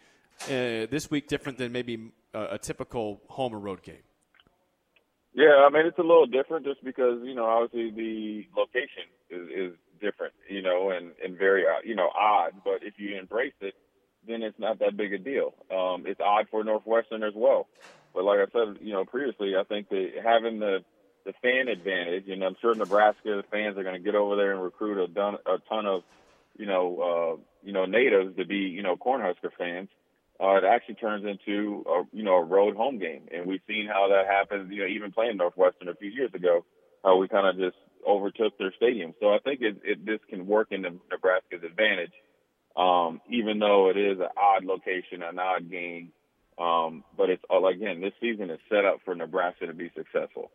uh, 0.46 0.88
this 0.90 1.10
week 1.10 1.28
different 1.28 1.58
than 1.58 1.72
maybe 1.72 2.12
a, 2.34 2.56
a 2.56 2.58
typical 2.58 3.22
home 3.28 3.54
or 3.54 3.60
road 3.60 3.84
game? 3.84 4.04
Yeah, 5.34 5.66
I 5.68 5.70
mean 5.70 5.86
it's 5.86 6.00
a 6.00 6.02
little 6.02 6.26
different 6.26 6.66
just 6.66 6.84
because 6.84 7.20
you 7.24 7.36
know 7.36 7.46
obviously 7.46 7.92
the 7.92 8.48
location 8.58 9.06
is, 9.30 9.72
is 9.72 9.78
different, 10.02 10.34
you 10.50 10.62
know, 10.62 10.90
and 10.90 11.12
and 11.24 11.38
very 11.38 11.64
uh, 11.64 11.82
you 11.84 11.96
know 11.96 12.10
odd. 12.10 12.54
But 12.64 12.82
if 12.82 12.96
you 12.98 13.18
embrace 13.18 13.54
it, 13.62 13.76
then 14.28 14.42
it's 14.42 14.58
not 14.60 14.80
that 14.80 14.98
big 14.98 15.14
a 15.14 15.18
deal. 15.18 15.54
Um, 15.72 16.06
it's 16.08 16.20
odd 16.20 16.48
for 16.50 16.64
Northwestern 16.64 17.24
as 17.24 17.34
well. 17.36 17.68
But 18.14 18.24
like 18.24 18.40
I 18.40 18.46
said, 18.52 18.82
you 18.82 18.94
know, 18.94 19.06
previously, 19.06 19.54
I 19.56 19.64
think 19.64 19.90
that 19.90 20.10
having 20.24 20.60
the 20.60 20.80
the 21.28 21.34
fan 21.42 21.68
advantage, 21.68 22.30
and 22.30 22.42
I'm 22.42 22.56
sure 22.62 22.74
Nebraska 22.74 23.44
fans 23.52 23.78
are 23.78 23.84
going 23.84 24.02
to 24.02 24.02
get 24.02 24.16
over 24.16 24.38
there 24.38 24.54
and 24.54 24.64
recruit 24.64 25.04
a, 25.04 25.14
ton, 25.14 25.36
a 25.46 25.58
ton 25.68 25.86
of, 25.86 26.04
you 26.58 26.66
know, 26.66 27.38
uh, 27.38 27.42
you 27.64 27.74
know, 27.74 27.86
natives 27.86 28.38
to 28.38 28.46
be, 28.46 28.56
you 28.56 28.82
know, 28.82 28.96
Cornhusker 28.96 29.52
fans. 29.58 29.90
Uh, 30.42 30.56
it 30.56 30.64
actually 30.64 30.96
turns 30.96 31.26
into 31.26 31.84
a, 31.86 32.04
you 32.16 32.24
know, 32.24 32.36
a 32.36 32.44
road 32.44 32.78
home 32.78 32.98
game, 32.98 33.24
and 33.34 33.46
we've 33.46 33.60
seen 33.68 33.88
how 33.88 34.08
that 34.08 34.26
happens. 34.26 34.72
You 34.72 34.84
know, 34.84 34.88
even 34.88 35.12
playing 35.12 35.36
Northwestern 35.36 35.90
a 35.90 35.96
few 35.96 36.10
years 36.10 36.34
ago, 36.34 36.64
how 37.04 37.18
we 37.18 37.28
kind 37.28 37.48
of 37.48 37.58
just 37.58 37.76
overtook 38.08 38.58
their 38.58 38.72
stadium. 38.78 39.14
So 39.20 39.34
I 39.34 39.40
think 39.40 39.62
it, 39.62 39.82
it 39.84 40.06
this 40.06 40.20
can 40.30 40.48
work 40.48 40.68
in 40.72 40.84
Nebraska's 40.84 41.64
advantage, 41.66 42.14
um, 42.78 43.20
even 43.30 43.60
though 43.60 43.90
it 43.90 43.98
is 43.98 44.20
an 44.20 44.30
odd 44.38 44.64
location, 44.64 45.24
an 45.24 45.40
odd 45.40 45.70
game. 45.70 46.14
Um, 46.58 47.04
but 47.18 47.30
it's 47.30 47.44
all 47.50 47.68
again, 47.68 48.00
this 48.00 48.14
season 48.22 48.50
is 48.50 48.60
set 48.70 48.86
up 48.86 49.00
for 49.04 49.14
Nebraska 49.14 49.66
to 49.68 49.74
be 49.74 49.92
successful. 49.94 50.52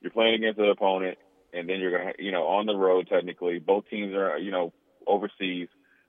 You're 0.00 0.10
playing 0.10 0.34
against 0.34 0.58
an 0.58 0.70
opponent, 0.70 1.18
and 1.52 1.68
then 1.68 1.80
you're 1.80 1.96
gonna, 1.96 2.12
you 2.18 2.32
know, 2.32 2.46
on 2.46 2.66
the 2.66 2.76
road. 2.76 3.08
Technically, 3.10 3.58
both 3.58 3.88
teams 3.88 4.14
are, 4.14 4.38
you 4.38 4.50
know, 4.50 4.72
overseas, 5.06 5.68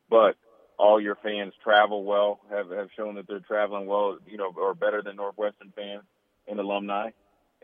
but 0.10 0.36
all 0.77 1.01
your 1.01 1.15
fans 1.15 1.53
travel 1.63 2.03
well. 2.03 2.39
Have 2.50 2.70
have 2.72 2.89
shown 2.96 3.15
that 3.15 3.27
they're 3.27 3.39
traveling 3.39 3.88
well, 3.88 4.17
you 4.27 4.38
know, 4.38 4.51
or 4.56 4.74
better 4.74 5.01
than 5.01 5.15
Northwestern 5.15 5.74
fans 5.75 6.03
and 6.48 6.60
alumni, 6.60 7.10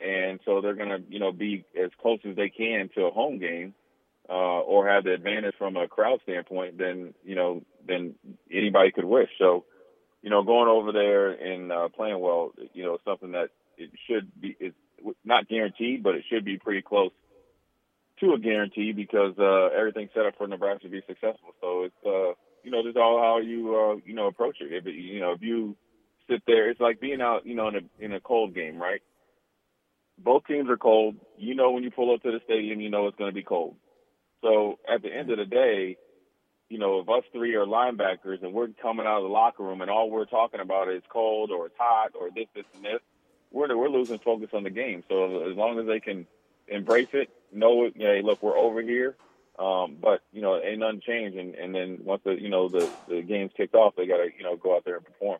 and 0.02 0.40
so 0.46 0.62
they're 0.62 0.76
gonna, 0.76 1.00
you 1.10 1.20
know, 1.20 1.32
be 1.32 1.66
as 1.82 1.92
close 2.02 2.20
as 2.28 2.36
they 2.36 2.50
can 2.50 2.90
to 2.96 3.06
a 3.06 3.12
home 3.12 3.40
game. 3.40 3.74
Uh, 4.30 4.62
or 4.62 4.88
have 4.88 5.04
the 5.04 5.12
advantage 5.12 5.54
from 5.58 5.76
a 5.76 5.86
crowd 5.86 6.18
standpoint 6.24 6.78
than 6.78 7.14
you 7.26 7.36
know 7.36 7.62
than 7.86 8.16
anybody 8.50 8.90
could 8.90 9.04
wish. 9.04 9.28
So 9.38 9.66
you 10.24 10.30
know, 10.30 10.42
going 10.42 10.70
over 10.70 10.92
there 10.92 11.32
and 11.32 11.72
uh, 11.72 11.90
playing 11.90 12.20
well, 12.20 12.54
you 12.74 12.84
know, 12.84 12.98
something 13.06 13.34
that 13.34 13.50
it 13.78 13.92
should 14.08 14.32
be 14.40 14.56
is 14.60 14.74
not 15.24 15.48
guaranteed, 15.48 16.04
but 16.04 16.16
it 16.16 16.24
should 16.30 16.46
be 16.46 16.58
pretty 16.58 16.82
close 16.82 17.12
to 18.20 18.34
a 18.34 18.40
guarantee 18.40 18.92
because 18.92 19.34
uh, 19.40 19.68
everything's 19.78 20.12
set 20.14 20.26
up 20.26 20.36
for 20.38 20.48
Nebraska 20.48 20.84
to 20.84 20.90
be 20.90 21.02
successful. 21.08 21.54
So 21.62 21.84
it's 21.84 22.06
uh, 22.06 22.34
you 22.64 22.72
know, 22.72 22.84
just 22.84 22.98
all 22.98 23.20
how 23.20 23.40
you 23.40 23.76
uh, 23.76 23.96
you 24.06 24.14
know 24.14 24.28
approach 24.28 24.58
it. 24.62 24.72
If 24.72 24.86
you 24.86 25.20
know, 25.20 25.34
if 25.34 25.42
you 25.42 25.76
sit 26.30 26.44
there, 26.48 26.70
it's 26.70 26.80
like 26.80 27.02
being 27.02 27.22
out, 27.22 27.46
you 27.46 27.56
know, 27.56 27.68
in 27.68 27.76
a 27.76 28.04
in 28.04 28.14
a 28.14 28.20
cold 28.20 28.56
game, 28.56 28.78
right? 28.78 29.02
Both 30.18 30.46
teams 30.46 30.70
are 30.70 30.78
cold. 30.78 31.16
You 31.38 31.56
know, 31.56 31.72
when 31.72 31.84
you 31.84 31.92
pull 31.92 32.14
up 32.14 32.22
to 32.22 32.32
the 32.32 32.40
stadium, 32.46 32.80
you 32.80 32.90
know 32.90 33.08
it's 33.08 33.18
going 33.18 33.32
to 33.32 33.36
be 33.36 33.44
cold. 33.44 33.76
So 34.42 34.80
at 34.94 35.02
the 35.02 35.10
end 35.10 35.32
of 35.32 35.38
the 35.38 35.46
day, 35.46 35.98
you 36.70 36.78
know, 36.78 37.00
if 37.00 37.10
us 37.10 37.24
three 37.32 37.56
are 37.56 37.66
linebackers 37.66 38.44
and 38.44 38.54
we're 38.54 38.68
coming 38.82 39.06
out 39.06 39.18
of 39.18 39.24
the 39.24 39.30
locker 39.30 39.64
room 39.64 39.82
and 39.82 39.90
all 39.90 40.10
we're 40.10 40.26
talking 40.26 40.60
about 40.60 40.90
is 40.90 41.04
cold 41.10 41.52
or 41.52 41.68
it's 41.68 41.76
hot 41.78 42.12
or 42.20 42.30
this, 42.30 42.48
this, 42.56 42.66
and 42.76 42.84
this, 42.84 43.00
we're 43.54 43.76
we're 43.78 43.88
losing 43.88 44.20
focus 44.20 44.50
on 44.54 44.64
the 44.64 44.70
game. 44.70 45.04
So 45.08 45.50
as 45.50 45.56
long 45.56 45.80
as 45.80 45.86
they 45.86 46.02
can 46.02 46.28
embrace 46.68 47.10
it, 47.14 47.30
know 47.54 47.86
it, 47.86 47.94
hey, 47.96 48.22
look, 48.22 48.44
we're 48.44 48.58
over 48.58 48.82
here. 48.82 49.16
Um, 49.58 49.98
but 50.02 50.22
you 50.34 50.42
know, 50.42 50.60
ain't 50.60 50.80
nothing 50.80 51.02
changed. 51.02 51.38
And, 51.38 51.54
and 51.56 51.74
then 51.74 52.00
once 52.04 52.24
the 52.26 52.34
you 52.34 52.50
know 52.50 52.68
the 52.68 52.90
the 53.08 53.22
game's 53.22 53.52
kicked 53.56 53.76
off, 53.76 53.96
they 53.96 54.08
got 54.08 54.18
to 54.18 54.30
you 54.36 54.44
know 54.44 54.58
go 54.58 54.76
out 54.76 54.84
there 54.84 54.98
and 54.98 55.06
perform. 55.06 55.40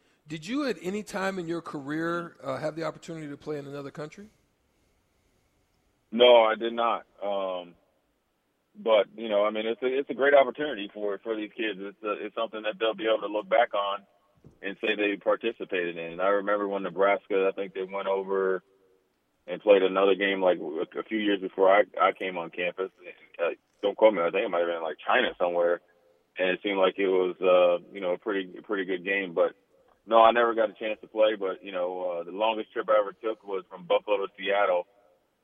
did 0.31 0.47
you 0.47 0.65
at 0.65 0.77
any 0.81 1.03
time 1.03 1.39
in 1.39 1.45
your 1.45 1.61
career 1.61 2.37
uh, 2.41 2.55
have 2.55 2.77
the 2.77 2.85
opportunity 2.85 3.27
to 3.27 3.35
play 3.35 3.57
in 3.59 3.67
another 3.67 3.91
country? 3.91 4.27
No, 6.09 6.45
I 6.45 6.55
did 6.55 6.71
not. 6.71 7.03
Um, 7.21 7.73
but 8.81 9.07
you 9.17 9.27
know, 9.27 9.43
I 9.43 9.51
mean, 9.51 9.65
it's 9.67 9.81
a 9.83 9.87
it's 9.87 10.09
a 10.09 10.13
great 10.13 10.33
opportunity 10.33 10.89
for 10.93 11.19
for 11.21 11.35
these 11.35 11.51
kids. 11.51 11.79
It's 11.81 12.01
a, 12.01 12.25
it's 12.25 12.33
something 12.33 12.61
that 12.61 12.75
they'll 12.79 12.93
be 12.93 13.07
able 13.11 13.27
to 13.27 13.33
look 13.33 13.49
back 13.49 13.73
on 13.73 13.99
and 14.61 14.77
say 14.79 14.95
they 14.95 15.17
participated 15.17 15.97
in. 15.97 16.21
I 16.21 16.39
remember 16.39 16.65
when 16.65 16.83
Nebraska, 16.83 17.49
I 17.49 17.51
think 17.53 17.73
they 17.73 17.83
went 17.83 18.07
over 18.07 18.63
and 19.47 19.61
played 19.61 19.83
another 19.83 20.15
game 20.15 20.41
like 20.41 20.59
a 20.97 21.03
few 21.03 21.17
years 21.17 21.41
before 21.41 21.69
I 21.69 21.83
I 22.01 22.13
came 22.13 22.37
on 22.37 22.51
campus. 22.51 22.89
Uh, 23.37 23.49
don't 23.81 23.97
quote 23.97 24.13
me. 24.13 24.21
I 24.21 24.31
think 24.31 24.45
it 24.45 24.49
might 24.49 24.59
have 24.59 24.69
been 24.69 24.81
like 24.81 24.97
China 25.05 25.35
somewhere, 25.37 25.81
and 26.39 26.51
it 26.51 26.61
seemed 26.63 26.77
like 26.77 26.95
it 26.97 27.09
was 27.09 27.35
uh, 27.41 27.83
you 27.93 27.99
know 27.99 28.13
a 28.13 28.17
pretty 28.17 28.47
pretty 28.63 28.85
good 28.85 29.03
game. 29.03 29.33
But 29.33 29.55
no, 30.07 30.21
I 30.23 30.31
never 30.31 30.53
got 30.55 30.69
a 30.69 30.73
chance 30.73 30.99
to 31.01 31.07
play. 31.07 31.35
But 31.39 31.63
you 31.63 31.71
know, 31.71 32.21
uh, 32.21 32.23
the 32.23 32.31
longest 32.31 32.73
trip 32.73 32.87
I 32.89 32.99
ever 32.99 33.13
took 33.13 33.43
was 33.45 33.63
from 33.69 33.85
Buffalo 33.87 34.17
to 34.17 34.27
Seattle 34.37 34.85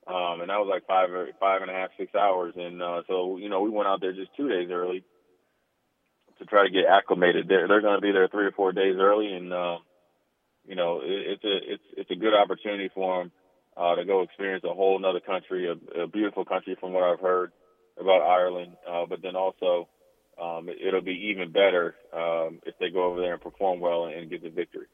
um, 0.08 0.40
and 0.40 0.50
that 0.50 0.58
was 0.60 0.70
like 0.72 0.88
five 0.88 1.12
or 1.12 1.28
five 1.40 1.62
and 1.62 1.70
a 1.70 1.74
half, 1.74 1.90
six 1.98 2.16
hours. 2.16 2.54
And 2.56 2.82
uh, 2.82 3.02
so 3.08 3.38
you 3.38 3.50
know, 3.50 3.62
we 3.62 3.70
went 3.70 3.90
out 3.90 4.00
there 4.00 4.14
just 4.14 4.36
two 4.38 4.48
days 4.48 4.70
early 4.72 5.04
to 6.40 6.46
try 6.46 6.64
to 6.64 6.72
get 6.72 6.86
acclimated. 6.86 7.48
They're 7.48 7.68
they're 7.68 7.82
going 7.82 7.98
to 7.98 8.02
be 8.02 8.14
there 8.14 8.30
three 8.30 8.46
or 8.46 8.52
four 8.54 8.72
days 8.72 8.96
early, 8.98 9.34
and 9.34 9.52
uh, 9.52 9.78
you 10.66 10.76
know, 10.76 11.02
it, 11.04 11.38
it's 11.38 11.44
a 11.44 11.74
it's 11.74 11.84
it's 11.98 12.12
a 12.12 12.16
good 12.16 12.34
opportunity 12.34 12.90
for 12.96 13.20
them 13.24 13.32
uh, 13.76 13.96
to 13.96 14.06
go 14.06 14.22
experience 14.22 14.64
a 14.64 14.74
whole 14.74 14.98
another 14.98 15.20
country, 15.20 15.68
a, 15.68 16.04
a 16.04 16.08
beautiful 16.08 16.46
country 16.46 16.78
from 16.80 16.94
what 16.94 17.04
I've 17.04 17.20
heard 17.20 17.52
about 18.00 18.22
Ireland. 18.22 18.78
Uh, 18.90 19.06
but 19.10 19.22
then 19.22 19.36
also, 19.36 19.90
um, 20.42 20.70
it, 20.70 20.78
it'll 20.86 21.02
be 21.02 21.32
even 21.32 21.52
better 21.52 21.96
um, 22.14 22.60
if 22.66 22.78
they 22.80 22.90
go 22.90 23.04
over 23.04 23.22
there 23.22 23.34
and 23.34 23.42
perform 23.42 23.80
well 23.80 24.06
and, 24.06 24.16
and 24.16 24.30
get 24.30 24.44
the 24.44 24.50
victory. 24.50 24.88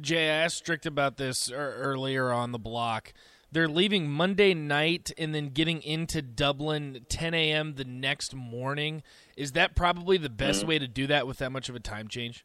Jay, 0.00 0.28
I 0.28 0.44
asked 0.44 0.58
Strick 0.58 0.84
about 0.84 1.16
this 1.16 1.50
earlier 1.50 2.30
on 2.32 2.52
the 2.52 2.58
block. 2.58 3.12
They're 3.50 3.68
leaving 3.68 4.10
Monday 4.10 4.52
night 4.52 5.10
and 5.16 5.34
then 5.34 5.48
getting 5.48 5.82
into 5.82 6.20
Dublin 6.20 7.06
10 7.08 7.32
a.m. 7.32 7.74
the 7.76 7.84
next 7.84 8.34
morning. 8.34 9.02
Is 9.36 9.52
that 9.52 9.74
probably 9.74 10.18
the 10.18 10.28
best 10.28 10.60
mm-hmm. 10.60 10.68
way 10.68 10.78
to 10.78 10.86
do 10.86 11.06
that 11.06 11.26
with 11.26 11.38
that 11.38 11.50
much 11.50 11.70
of 11.70 11.74
a 11.74 11.80
time 11.80 12.08
change? 12.08 12.44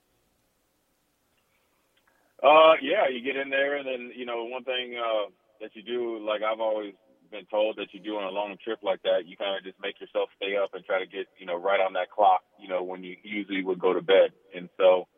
Uh, 2.41 2.73
yeah, 2.81 3.07
you 3.09 3.21
get 3.21 3.37
in 3.37 3.49
there, 3.49 3.77
and 3.77 3.87
then 3.87 4.11
you 4.15 4.25
know 4.25 4.43
one 4.43 4.63
thing 4.65 4.95
uh, 4.97 5.29
that 5.61 5.75
you 5.75 5.81
do, 5.81 6.19
like 6.25 6.41
I've 6.41 6.59
always 6.59 6.93
been 7.33 7.49
told 7.49 7.77
that 7.77 7.89
you 7.91 7.99
do 7.99 8.15
on 8.21 8.29
a 8.29 8.29
long 8.29 8.55
trip 8.63 8.79
like 8.85 9.01
that, 9.01 9.25
you 9.25 9.35
kind 9.35 9.57
of 9.57 9.65
just 9.65 9.81
make 9.81 9.99
yourself 9.99 10.29
stay 10.37 10.53
up 10.55 10.77
and 10.77 10.85
try 10.85 11.01
to 11.01 11.09
get 11.09 11.25
you 11.41 11.45
know 11.49 11.57
right 11.57 11.81
on 11.81 11.93
that 11.93 12.13
clock, 12.13 12.45
you 12.61 12.69
know, 12.69 12.83
when 12.83 13.03
you 13.03 13.17
usually 13.23 13.63
would 13.65 13.81
go 13.81 13.93
to 13.93 14.01
bed. 14.01 14.31
And 14.55 14.69
so, 14.77 15.09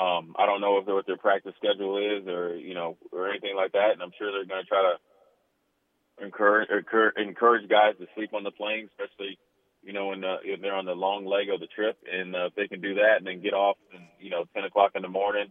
um, 0.00 0.34
I 0.40 0.46
don't 0.46 0.64
know 0.64 0.78
if 0.78 0.86
what 0.88 1.06
their 1.06 1.20
practice 1.20 1.54
schedule 1.60 2.00
is, 2.00 2.26
or 2.26 2.56
you 2.56 2.74
know, 2.74 2.96
or 3.12 3.28
anything 3.28 3.54
like 3.54 3.72
that. 3.72 3.92
And 3.92 4.02
I'm 4.02 4.16
sure 4.18 4.32
they're 4.32 4.48
going 4.48 4.64
to 4.64 4.68
try 4.68 4.80
to 4.80 6.24
encourage 6.24 6.68
encourage 7.16 7.68
guys 7.68 8.00
to 8.00 8.08
sleep 8.16 8.32
on 8.32 8.42
the 8.42 8.50
plane, 8.50 8.88
especially 8.90 9.38
you 9.82 9.92
know, 9.92 10.08
when 10.08 10.20
the, 10.20 10.36
if 10.44 10.60
they're 10.60 10.74
on 10.74 10.86
the 10.86 10.94
long 10.94 11.26
leg 11.26 11.50
of 11.52 11.60
the 11.60 11.66
trip, 11.66 11.98
and 12.10 12.34
uh, 12.34 12.46
if 12.46 12.54
they 12.54 12.68
can 12.68 12.80
do 12.80 12.94
that 12.94 13.18
and 13.18 13.26
then 13.26 13.42
get 13.42 13.52
off, 13.52 13.76
and 13.92 14.04
you 14.20 14.30
know, 14.30 14.44
10 14.54 14.64
o'clock 14.64 14.92
in 14.94 15.02
the 15.02 15.08
morning, 15.08 15.48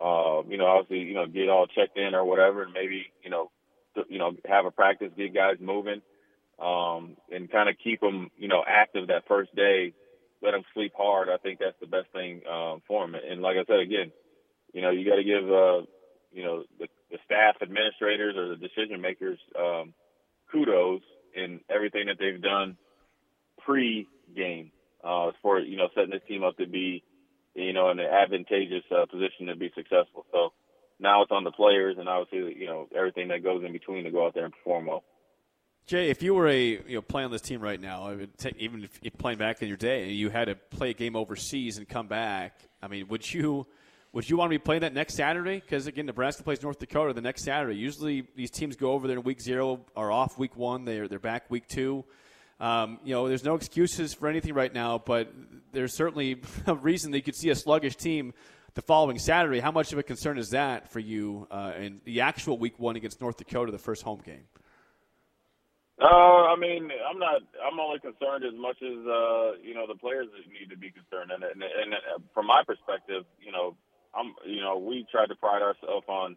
uh, 0.00 0.42
you 0.48 0.58
know, 0.58 0.66
obviously, 0.66 1.06
you 1.06 1.14
know, 1.14 1.26
get 1.26 1.48
all 1.48 1.66
checked 1.66 1.96
in 1.96 2.14
or 2.14 2.24
whatever, 2.24 2.64
and 2.64 2.72
maybe, 2.72 3.06
you 3.22 3.30
know, 3.30 3.50
you 4.08 4.18
know, 4.18 4.32
have 4.46 4.66
a 4.66 4.70
practice, 4.70 5.10
get 5.16 5.34
guys 5.34 5.56
moving, 5.60 6.02
um, 6.58 7.16
and 7.30 7.50
kind 7.50 7.68
of 7.68 7.76
keep 7.82 8.00
them, 8.00 8.30
you 8.36 8.48
know, 8.48 8.62
active 8.66 9.08
that 9.08 9.26
first 9.28 9.54
day. 9.54 9.94
Let 10.42 10.52
them 10.52 10.64
sleep 10.74 10.92
hard. 10.96 11.28
I 11.28 11.36
think 11.36 11.60
that's 11.60 11.78
the 11.80 11.86
best 11.86 12.08
thing 12.12 12.42
um, 12.50 12.82
for 12.88 13.06
them. 13.06 13.14
And 13.14 13.42
like 13.42 13.56
I 13.56 13.64
said 13.64 13.80
again, 13.80 14.10
you 14.72 14.82
know, 14.82 14.90
you 14.90 15.08
got 15.08 15.16
to 15.16 15.24
give, 15.24 15.44
uh, 15.44 15.86
you 16.32 16.42
know, 16.42 16.64
the, 16.80 16.88
the 17.10 17.18
staff 17.24 17.56
administrators 17.62 18.36
or 18.36 18.48
the 18.48 18.56
decision 18.56 19.00
makers 19.00 19.38
um, 19.58 19.94
kudos 20.50 21.02
in 21.34 21.60
everything 21.70 22.06
that 22.06 22.16
they've 22.18 22.42
done 22.42 22.76
pre-game 23.64 24.70
uh, 25.04 25.30
for 25.40 25.60
you 25.60 25.76
know 25.76 25.88
setting 25.94 26.10
this 26.10 26.22
team 26.28 26.44
up 26.44 26.56
to 26.56 26.66
be 26.66 27.02
you 27.54 27.72
know 27.72 27.90
in 27.90 27.98
an 27.98 28.06
advantageous 28.06 28.84
uh, 28.90 29.06
position 29.06 29.46
to 29.46 29.56
be 29.56 29.70
successful. 29.74 30.26
So 30.32 30.52
now 31.02 31.22
it's 31.22 31.32
on 31.32 31.44
the 31.44 31.50
players 31.50 31.96
and 31.98 32.08
obviously 32.08 32.56
you 32.58 32.66
know 32.66 32.88
everything 32.96 33.28
that 33.28 33.42
goes 33.42 33.64
in 33.64 33.72
between 33.72 34.04
to 34.04 34.10
go 34.10 34.26
out 34.26 34.34
there 34.34 34.44
and 34.44 34.54
perform 34.54 34.86
well. 34.86 35.04
Jay, 35.86 36.10
if 36.10 36.22
you 36.22 36.34
were 36.34 36.48
a 36.48 36.64
you 36.86 36.94
know 36.94 37.02
playing 37.02 37.26
on 37.26 37.32
this 37.32 37.42
team 37.42 37.60
right 37.60 37.80
now, 37.80 38.08
I 38.08 38.28
take, 38.38 38.56
even 38.58 38.84
if 38.84 38.98
you're 39.02 39.10
playing 39.10 39.38
back 39.38 39.62
in 39.62 39.68
your 39.68 39.76
day, 39.76 40.04
and 40.04 40.12
you 40.12 40.30
had 40.30 40.46
to 40.46 40.54
play 40.54 40.90
a 40.90 40.94
game 40.94 41.16
overseas 41.16 41.78
and 41.78 41.88
come 41.88 42.06
back. 42.06 42.56
I 42.80 42.88
mean, 42.88 43.08
would 43.08 43.32
you 43.32 43.66
would 44.12 44.28
you 44.28 44.36
want 44.36 44.50
to 44.50 44.58
be 44.58 44.62
playing 44.62 44.82
that 44.82 44.94
next 44.94 45.14
Saturday? 45.14 45.56
Because 45.60 45.88
again, 45.88 46.06
Nebraska 46.06 46.44
plays 46.44 46.62
North 46.62 46.78
Dakota 46.78 47.12
the 47.14 47.20
next 47.20 47.44
Saturday. 47.44 47.76
Usually, 47.76 48.28
these 48.36 48.50
teams 48.50 48.76
go 48.76 48.92
over 48.92 49.08
there 49.08 49.16
in 49.16 49.24
week 49.24 49.40
zero, 49.40 49.80
are 49.96 50.12
off 50.12 50.38
week 50.38 50.56
one, 50.56 50.84
they're 50.84 51.08
they're 51.08 51.18
back 51.18 51.50
week 51.50 51.66
two. 51.66 52.04
Um, 52.60 53.00
you 53.02 53.12
know, 53.12 53.26
there's 53.26 53.42
no 53.42 53.56
excuses 53.56 54.14
for 54.14 54.28
anything 54.28 54.54
right 54.54 54.72
now, 54.72 55.02
but 55.04 55.32
there's 55.72 55.96
certainly 55.96 56.40
a 56.66 56.76
reason 56.76 57.10
that 57.10 57.18
you 57.18 57.22
could 57.24 57.34
see 57.34 57.50
a 57.50 57.56
sluggish 57.56 57.96
team 57.96 58.34
the 58.74 58.82
following 58.82 59.18
Saturday. 59.18 59.60
How 59.60 59.70
much 59.70 59.92
of 59.92 59.98
a 59.98 60.02
concern 60.02 60.38
is 60.38 60.50
that 60.50 60.90
for 60.90 60.98
you 60.98 61.46
uh, 61.50 61.72
in 61.78 62.00
the 62.04 62.22
actual 62.22 62.58
Week 62.58 62.78
One 62.78 62.96
against 62.96 63.20
North 63.20 63.36
Dakota, 63.36 63.72
the 63.72 63.78
first 63.78 64.02
home 64.02 64.20
game? 64.24 64.44
Uh, 66.00 66.06
I 66.50 66.56
mean, 66.56 66.90
I'm 67.08 67.18
not. 67.18 67.42
I'm 67.62 67.78
only 67.78 68.00
concerned 68.00 68.44
as 68.44 68.58
much 68.58 68.76
as 68.82 68.98
uh, 69.06 69.52
you 69.62 69.74
know 69.74 69.86
the 69.86 69.98
players 70.00 70.26
need 70.48 70.70
to 70.70 70.76
be 70.76 70.90
concerned, 70.90 71.30
and, 71.30 71.44
and, 71.44 71.62
and 71.62 71.94
from 72.34 72.46
my 72.46 72.62
perspective, 72.66 73.24
you 73.40 73.52
know, 73.52 73.76
I'm. 74.14 74.34
You 74.46 74.62
know, 74.62 74.78
we 74.78 75.06
tried 75.12 75.26
to 75.26 75.36
pride 75.36 75.62
ourselves 75.62 76.06
on 76.08 76.36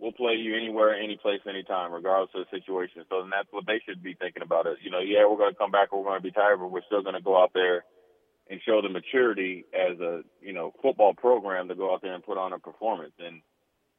we'll 0.00 0.12
play 0.12 0.32
you 0.32 0.56
anywhere, 0.56 0.94
any 0.94 1.18
place, 1.20 1.40
anytime, 1.46 1.92
regardless 1.92 2.30
of 2.34 2.46
the 2.46 2.58
situation. 2.58 3.04
So 3.10 3.20
then 3.20 3.30
that's 3.30 3.52
what 3.52 3.66
they 3.66 3.82
should 3.84 4.02
be 4.02 4.14
thinking 4.14 4.42
about 4.42 4.66
it. 4.66 4.78
You 4.82 4.90
know, 4.90 5.00
yeah, 5.00 5.28
we're 5.28 5.36
going 5.36 5.52
to 5.52 5.58
come 5.58 5.70
back, 5.70 5.92
we're 5.92 6.02
going 6.02 6.18
to 6.18 6.24
be 6.24 6.32
tired, 6.32 6.58
but 6.58 6.72
we're 6.72 6.86
still 6.86 7.02
going 7.02 7.14
to 7.14 7.20
go 7.20 7.40
out 7.40 7.52
there 7.52 7.84
and 8.50 8.60
show 8.66 8.82
the 8.82 8.88
maturity 8.88 9.64
as 9.72 9.98
a, 10.00 10.22
you 10.42 10.52
know, 10.52 10.74
football 10.82 11.14
program 11.14 11.68
to 11.68 11.76
go 11.76 11.94
out 11.94 12.02
there 12.02 12.14
and 12.14 12.24
put 12.24 12.36
on 12.36 12.52
a 12.52 12.58
performance. 12.58 13.12
And, 13.20 13.42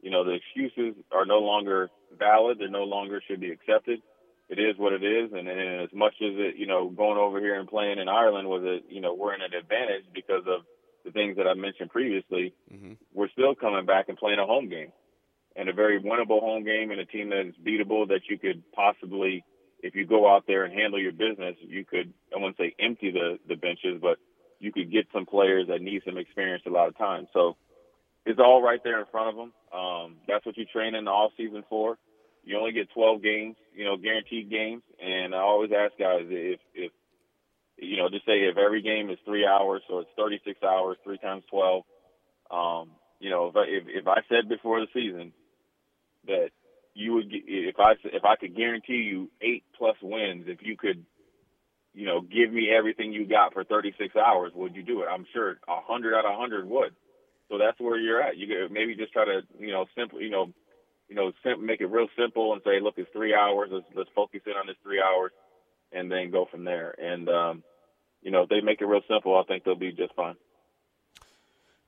you 0.02 0.12
know, 0.12 0.26
the 0.26 0.34
excuses 0.34 1.02
are 1.12 1.26
no 1.26 1.40
longer 1.40 1.90
valid. 2.20 2.60
They 2.60 2.68
no 2.68 2.84
longer 2.84 3.22
should 3.26 3.40
be 3.40 3.52
accepted. 3.52 4.02
It 4.50 4.60
is 4.60 4.76
what 4.78 4.92
it 4.92 5.04
is. 5.04 5.32
And, 5.32 5.48
and 5.48 5.82
as 5.82 5.90
much 5.94 6.16
as 6.22 6.34
it, 6.36 6.58
you 6.58 6.68
know, 6.68 6.90
going 6.90 7.18
over 7.18 7.40
here 7.40 7.58
and 7.58 7.70
playing 7.70 8.00
in 8.00 8.10
Ireland 8.10 8.50
was 8.50 8.64
a, 8.64 8.94
you 8.94 9.00
know, 9.00 9.14
we're 9.14 9.34
in 9.34 9.42
an 9.42 9.54
advantage 9.54 10.04
because 10.14 10.44
of 10.46 10.66
the 11.06 11.12
things 11.12 11.38
that 11.38 11.48
I 11.48 11.54
mentioned 11.54 11.90
previously. 11.90 12.54
Mm-hmm. 12.72 12.94
We're 13.14 13.30
still 13.30 13.56
coming 13.56 13.86
back 13.86 14.10
and 14.10 14.18
playing 14.18 14.40
a 14.40 14.46
home 14.46 14.68
game 14.68 14.92
and 15.56 15.70
a 15.70 15.74
very 15.74 16.02
winnable 16.02 16.42
home 16.42 16.66
game 16.66 16.92
and 16.92 17.00
a 17.00 17.06
team 17.06 17.30
that 17.30 17.48
is 17.48 17.56
beatable 17.66 18.10
that 18.10 18.22
you 18.30 18.38
could 18.38 18.64
possibly, 18.74 19.46
if 19.82 19.96
you 19.96 20.06
go 20.06 20.30
out 20.30 20.44
there 20.46 20.66
and 20.66 20.74
handle 20.74 21.00
your 21.00 21.14
business, 21.14 21.56
you 21.62 21.86
could, 21.86 22.14
I 22.36 22.40
wouldn't 22.40 22.58
say 22.58 22.76
empty 22.80 23.12
the, 23.12 23.40
the 23.48 23.56
benches, 23.56 24.00
but 24.02 24.18
you 24.62 24.72
could 24.72 24.92
get 24.92 25.08
some 25.12 25.26
players 25.26 25.68
that 25.68 25.82
need 25.82 26.04
some 26.06 26.18
experience 26.18 26.64
a 26.68 26.70
lot 26.70 26.88
of 26.88 26.98
times. 26.98 27.28
So 27.34 27.58
it's 28.26 28.40
all 28.40 28.62
right 28.62 28.80
there 28.84 29.00
in 29.00 29.08
front 29.12 29.30
of 29.30 29.36
them. 29.36 29.54
Um, 29.74 30.16
that's 30.28 30.46
what 30.46 30.56
you 30.56 30.66
train 30.66 30.94
in 30.94 31.06
the 31.06 31.12
off 31.12 31.32
season 31.36 31.64
for. 31.68 31.98
You 32.44 32.58
only 32.58 32.72
get 32.72 32.92
12 32.94 33.24
games, 33.24 33.56
you 33.76 33.86
know, 33.86 33.98
guaranteed 33.98 34.50
games. 34.50 34.84
And 35.04 35.34
I 35.34 35.40
always 35.40 35.72
ask 35.72 35.98
guys 35.98 36.26
if, 36.30 36.60
if, 36.76 36.92
you 37.78 37.98
know, 37.98 38.10
just 38.10 38.26
say 38.26 38.42
if 38.42 38.58
every 38.58 38.84
game 38.84 39.10
is 39.10 39.18
three 39.26 39.46
hours, 39.46 39.82
so 39.90 40.00
it's 40.00 40.10
36 40.16 40.62
hours, 40.64 40.98
three 41.04 41.18
times 41.18 41.44
12. 41.50 41.84
Um, 42.52 42.92
you 43.20 43.32
know, 43.32 43.48
if 43.48 43.56
I, 43.56 43.64
if, 43.64 43.84
if 43.88 44.08
I 44.08 44.22
said 44.30 44.48
before 44.48 44.80
the 44.80 44.88
season 44.94 45.34
that 46.28 46.50
you 46.94 47.14
would 47.14 47.32
get, 47.32 47.42
if 47.48 47.80
I 47.80 47.94
if 48.04 48.26
I 48.26 48.36
could 48.36 48.56
guarantee 48.56 49.10
you 49.10 49.32
eight 49.42 49.64
plus 49.78 49.96
wins 50.02 50.46
if 50.48 50.60
you 50.62 50.76
could 50.78 51.06
you 51.94 52.06
know 52.06 52.22
give 52.22 52.52
me 52.54 52.70
everything 52.76 53.14
you 53.14 53.28
got 53.28 53.54
for 53.54 53.64
36 53.64 54.16
hours 54.16 54.52
would 54.56 54.76
you 54.76 54.84
do 54.84 55.02
it? 55.02 55.08
I'm 55.12 55.26
sure 55.34 55.52
a 55.68 55.74
100 55.76 56.16
out 56.16 56.26
of 56.26 56.32
100 56.32 56.68
would. 56.70 56.96
So 57.50 57.58
that's 57.58 57.80
where 57.80 57.98
you're 58.00 58.22
at. 58.22 58.38
You 58.38 58.48
could 58.48 58.72
maybe 58.72 58.96
just 58.96 59.14
try 59.14 59.26
to 59.26 59.42
you 59.60 59.72
know 59.72 59.86
simple 59.98 60.22
you 60.22 60.30
know 60.30 60.52
you 61.10 61.16
know 61.16 61.32
sim- 61.44 61.66
make 61.66 61.82
it 61.82 61.88
real 61.88 62.08
simple 62.20 62.54
and 62.54 62.62
say 62.66 62.80
look 62.82 62.96
it's 62.98 63.10
3 63.14 63.34
hours. 63.36 63.70
Let's 63.72 63.86
let's 63.96 64.10
focus 64.16 64.42
in 64.46 64.54
on 64.54 64.68
this 64.68 64.78
3 64.84 65.02
hours 65.02 65.32
and 65.92 66.12
then 66.12 66.32
go 66.32 66.48
from 66.52 66.64
there. 66.66 66.96
And 67.00 67.30
um 67.30 67.64
you 68.22 68.32
know 68.32 68.44
if 68.44 68.50
they 68.50 68.62
make 68.62 68.82
it 68.82 68.86
real 68.88 69.02
simple 69.10 69.38
I 69.38 69.44
think 69.44 69.64
they'll 69.64 69.76
be 69.76 69.92
just 69.94 70.16
fine 70.16 70.36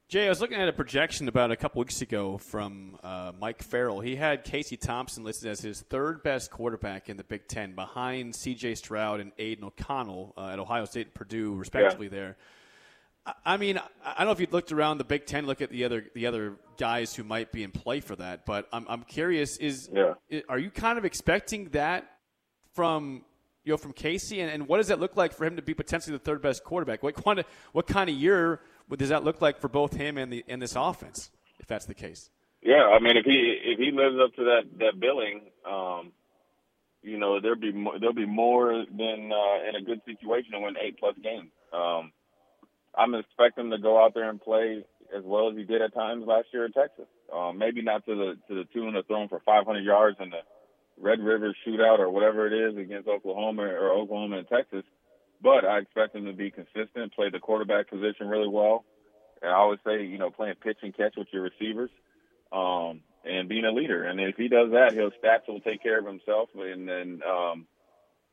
Jay, 0.10 0.26
I 0.26 0.30
was 0.30 0.42
looking 0.42 0.58
at 0.58 0.68
a 0.68 0.74
projection 0.74 1.28
about 1.28 1.52
a 1.52 1.56
couple 1.56 1.80
weeks 1.80 2.02
ago 2.02 2.38
from 2.38 2.98
uh, 3.04 3.32
Mike 3.40 3.64
Farrell. 3.64 4.00
He 4.00 4.16
had 4.16 4.44
Casey 4.44 4.78
Thompson 4.78 5.24
listed 5.24 5.50
as 5.50 5.62
his 5.62 5.82
third 5.82 6.22
best 6.22 6.52
quarterback 6.52 7.10
in 7.10 7.18
the 7.18 7.24
Big 7.24 7.48
Ten, 7.48 7.74
behind 7.74 8.36
C.J. 8.36 8.76
Stroud 8.76 9.22
and 9.22 9.32
Aidan 9.40 9.64
O'Connell 9.64 10.34
uh, 10.38 10.50
at 10.50 10.60
Ohio 10.60 10.86
State 10.86 11.08
and 11.08 11.14
Purdue, 11.16 11.56
respectively. 11.56 12.08
Yeah. 12.08 12.12
There, 12.12 12.38
I 13.46 13.58
mean, 13.58 13.80
I 14.06 14.18
don't 14.20 14.28
know 14.28 14.34
if 14.34 14.40
you 14.40 14.48
looked 14.52 14.72
around 14.72 14.98
the 14.98 15.06
Big 15.06 15.26
Ten, 15.26 15.46
look 15.46 15.62
at 15.62 15.70
the 15.70 15.86
other 15.86 16.06
the 16.14 16.28
other 16.28 16.58
guys 16.78 17.16
who 17.16 17.24
might 17.24 17.52
be 17.52 17.64
in 17.64 17.72
play 17.72 18.02
for 18.02 18.16
that, 18.18 18.46
but 18.46 18.68
I'm 18.74 18.86
I'm 18.90 19.04
curious: 19.04 19.58
is 19.58 19.90
yeah. 19.94 20.42
are 20.50 20.60
you 20.60 20.70
kind 20.70 20.98
of 20.98 21.06
expecting 21.06 21.70
that 21.70 22.18
from 22.74 23.24
you 23.64 23.72
know 23.72 23.78
from 23.78 23.94
Casey, 23.94 24.42
and, 24.42 24.52
and 24.52 24.68
what 24.68 24.78
does 24.78 24.88
that 24.88 25.00
look 25.00 25.16
like 25.16 25.32
for 25.32 25.46
him 25.46 25.56
to 25.56 25.62
be 25.62 25.74
potentially 25.74 26.16
the 26.18 26.24
third 26.24 26.42
best 26.42 26.66
quarterback? 26.66 27.02
What 27.02 27.16
kind 27.16 27.40
of 27.40 27.46
what 27.72 27.88
kind 27.88 28.10
of 28.10 28.16
year? 28.16 28.60
What 28.88 29.00
does 29.00 29.10
that 29.10 29.24
look 29.24 29.42
like 29.42 29.60
for 29.60 29.68
both 29.68 29.94
him 29.94 30.18
and 30.18 30.32
the 30.32 30.44
and 30.48 30.62
this 30.62 30.76
offense, 30.76 31.32
if 31.60 31.68
that's 31.68 31.86
the 31.86 31.94
case? 31.94 32.30
Yeah, 32.62 32.88
I 32.96 33.00
mean, 33.00 33.18
if 33.18 33.26
he 33.26 33.60
if 33.64 33.80
he 33.80 33.92
lives 33.92 34.16
up 34.24 34.36
to 34.36 34.44
that 34.46 34.80
that 34.80 35.00
billing, 35.00 35.42
um, 35.70 36.12
you 37.02 37.18
know, 37.18 37.40
there'll 37.42 37.60
be 37.60 37.74
more, 37.74 38.00
there'll 38.00 38.16
be 38.16 38.26
more 38.26 38.86
than 38.90 39.32
uh, 39.32 39.70
in 39.70 39.76
a 39.76 39.82
good 39.82 40.02
situation 40.06 40.54
to 40.54 40.60
win 40.60 40.76
eight 40.82 40.98
plus 40.98 41.16
games. 41.22 41.50
Um, 41.74 42.12
I'm 42.98 43.16
expecting 43.16 43.70
to 43.72 43.78
go 43.78 44.04
out 44.04 44.14
there 44.14 44.30
and 44.30 44.42
play 44.42 44.86
as 45.16 45.24
well 45.24 45.50
as 45.50 45.58
he 45.58 45.64
did 45.64 45.82
at 45.82 45.94
times 45.94 46.26
last 46.26 46.48
year 46.54 46.66
at 46.66 46.74
Texas. 46.74 47.06
Um, 47.34 47.58
maybe 47.58 47.82
not 47.82 48.06
to 48.06 48.16
the 48.16 48.34
to 48.48 48.56
the 48.56 48.66
tune 48.74 48.96
of 48.96 49.06
throwing 49.08 49.30
for 49.30 49.42
500 49.46 49.84
yards 49.84 50.18
in 50.20 50.30
the 50.30 50.42
Red 50.98 51.20
River 51.20 51.56
shootout 51.68 52.00
or 52.00 52.10
whatever 52.10 52.48
it 52.48 52.54
is 52.54 52.78
against 52.78 53.08
Oklahoma 53.08 53.64
or 53.64 53.92
Oklahoma 53.92 54.38
and 54.38 54.48
Texas. 54.48 54.84
But 55.44 55.66
I 55.66 55.80
expect 55.80 56.16
him 56.16 56.26
to 56.26 56.34
be 56.34 56.50
consistent, 56.50 57.14
play 57.14 57.30
the 57.30 57.40
quarterback 57.40 57.90
position 57.90 58.30
really 58.30 58.48
well. 58.48 58.86
And 59.42 59.52
I 59.52 59.56
always 59.56 59.80
say, 59.86 60.06
you 60.06 60.18
know, 60.18 60.32
playing 60.32 60.56
pitch 60.64 60.78
and 60.82 60.96
catch 60.96 61.16
with 61.18 61.28
your 61.34 61.44
receivers, 61.44 61.90
um, 62.54 63.02
and 63.26 63.50
being 63.50 63.66
a 63.66 63.72
leader. 63.72 64.06
And 64.06 64.22
if 64.22 64.38
he 64.38 64.48
does 64.48 64.72
that, 64.72 64.94
he'll 64.94 65.12
stats 65.12 65.50
will 65.50 65.60
take 65.60 65.84
care 65.84 66.00
of 66.00 66.06
himself, 66.06 66.50
and 66.56 66.88
then, 66.88 67.22
um, 67.30 67.68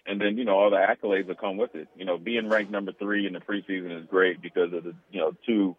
and 0.07 0.20
then 0.20 0.38
you 0.38 0.44
know 0.44 0.57
all 0.57 0.70
the 0.70 0.77
accolades 0.77 1.27
that 1.27 1.40
come 1.40 1.57
with 1.57 1.75
it. 1.75 1.88
You 1.96 2.05
know, 2.05 2.16
being 2.16 2.49
ranked 2.49 2.70
number 2.70 2.92
three 2.92 3.27
in 3.27 3.33
the 3.33 3.40
preseason 3.40 4.01
is 4.01 4.07
great 4.07 4.40
because 4.40 4.73
of 4.73 4.85
the 4.85 4.94
you 5.11 5.20
know 5.20 5.33
two 5.44 5.75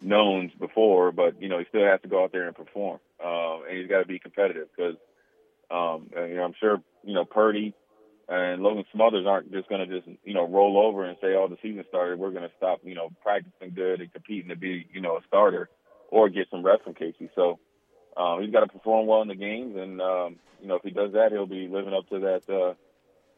knowns 0.00 0.50
before, 0.58 1.12
but 1.12 1.42
you 1.42 1.50
know 1.50 1.58
he 1.58 1.66
still 1.68 1.84
has 1.84 2.00
to 2.00 2.08
go 2.08 2.24
out 2.24 2.32
there 2.32 2.46
and 2.46 2.56
perform, 2.56 3.00
uh, 3.22 3.60
and 3.68 3.78
he's 3.78 3.88
got 3.88 4.00
to 4.00 4.06
be 4.06 4.18
competitive 4.18 4.68
because 4.74 4.96
um, 5.70 6.08
you 6.14 6.36
know 6.36 6.44
I'm 6.44 6.54
sure 6.58 6.82
you 7.04 7.12
know 7.12 7.26
Purdy 7.26 7.74
and 8.30 8.62
Logan 8.62 8.84
Smothers 8.92 9.26
aren't 9.26 9.50
just 9.50 9.68
going 9.68 9.86
to 9.86 10.00
just 10.00 10.08
you 10.24 10.34
know 10.34 10.46
roll 10.46 10.80
over 10.80 11.04
and 11.04 11.18
say, 11.20 11.34
"Oh, 11.34 11.48
the 11.48 11.58
season 11.60 11.84
started. 11.88 12.18
We're 12.18 12.30
going 12.30 12.48
to 12.48 12.56
stop 12.56 12.78
you 12.84 12.94
know 12.94 13.10
practicing 13.22 13.74
good 13.74 14.00
and 14.00 14.12
competing 14.12 14.50
to 14.50 14.56
be 14.56 14.86
you 14.92 15.00
know 15.00 15.16
a 15.16 15.20
starter 15.26 15.68
or 16.10 16.28
get 16.28 16.46
some 16.50 16.64
rest 16.64 16.84
from 16.84 16.94
Casey." 16.94 17.28
So 17.34 17.58
um, 18.16 18.40
he's 18.40 18.52
got 18.52 18.60
to 18.60 18.68
perform 18.68 19.06
well 19.06 19.22
in 19.22 19.28
the 19.28 19.34
games, 19.34 19.74
and 19.76 20.00
um, 20.00 20.36
you 20.62 20.68
know 20.68 20.76
if 20.76 20.82
he 20.82 20.90
does 20.90 21.12
that, 21.14 21.32
he'll 21.32 21.46
be 21.46 21.66
living 21.66 21.92
up 21.92 22.08
to 22.10 22.20
that 22.20 22.48
uh, 22.48 22.74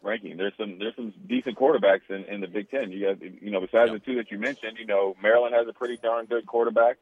ranking. 0.02 0.36
There's 0.36 0.52
some 0.58 0.78
there's 0.78 0.94
some 0.94 1.14
decent 1.26 1.56
quarterbacks 1.56 2.10
in, 2.10 2.24
in 2.24 2.42
the 2.42 2.46
Big 2.46 2.70
Ten. 2.70 2.92
You 2.92 3.06
got 3.06 3.22
you 3.22 3.50
know 3.50 3.60
besides 3.60 3.92
the 3.92 3.98
two 3.98 4.16
that 4.16 4.30
you 4.30 4.38
mentioned, 4.38 4.76
you 4.78 4.86
know 4.86 5.16
Maryland 5.22 5.54
has 5.54 5.66
a 5.66 5.72
pretty 5.72 5.96
darn 6.02 6.26
good 6.26 6.44
quarterback. 6.44 6.98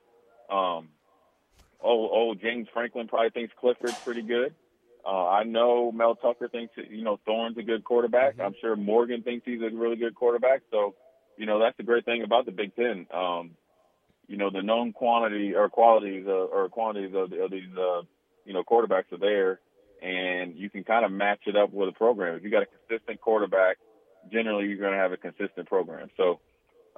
Um, 0.49 0.91
old, 1.81 2.11
old 2.13 2.41
James 2.41 2.69
Franklin 2.73 3.09
probably 3.09 3.31
thinks 3.31 3.53
Clifford's 3.59 3.99
pretty 3.99 4.23
good. 4.23 4.55
Uh, 5.05 5.29
I 5.29 5.45
know 5.45 5.91
Mel 5.93 6.15
Tucker 6.15 6.49
thinks 6.49 6.75
you 6.77 7.03
know 7.03 7.19
Thorne's 7.25 7.59
a 7.59 7.63
good 7.63 7.85
quarterback. 7.85 8.35
Mm-hmm. 8.35 8.43
I'm 8.43 8.55
sure 8.61 8.77
Morgan 8.77 9.23
thinks 9.23 9.45
he's 9.47 9.61
a 9.63 9.75
really 9.75 9.97
good 9.97 10.15
quarterback. 10.15 10.63
So, 10.71 10.95
you 11.37 11.47
know, 11.47 11.59
that's 11.59 11.77
the 11.77 11.83
great 11.83 12.05
thing 12.05 12.23
about 12.23 12.47
the 12.47 12.53
Big 12.53 12.75
Ten. 12.77 13.07
Um, 13.13 13.53
you 14.27 14.37
know, 14.37 14.51
the 14.51 14.63
known 14.63 14.93
quantity 14.93 15.55
or 15.55 15.69
qualities 15.69 16.25
uh, 16.27 16.31
or 16.31 16.69
quantities 16.69 17.15
of, 17.15 17.33
of 17.33 17.51
these 17.51 17.77
uh, 17.77 18.03
you 18.45 18.53
know 18.53 18.63
quarterbacks 18.63 19.13
are 19.13 19.19
there, 19.19 19.61
and 20.03 20.57
you 20.57 20.71
can 20.71 20.85
kind 20.85 21.05
of 21.05 21.13
match 21.13 21.41
it 21.47 21.57
up 21.57 21.73
with 21.73 21.89
a 21.89 21.93
program. 21.93 22.37
If 22.37 22.45
you 22.45 22.51
got 22.51 22.63
a 22.63 22.67
consistent 22.67 23.21
quarterback, 23.21 23.79
generally 24.31 24.67
you're 24.67 24.79
going 24.79 24.93
to 24.93 24.99
have 24.99 25.13
a 25.13 25.17
consistent 25.17 25.67
program. 25.67 26.11
So, 26.17 26.41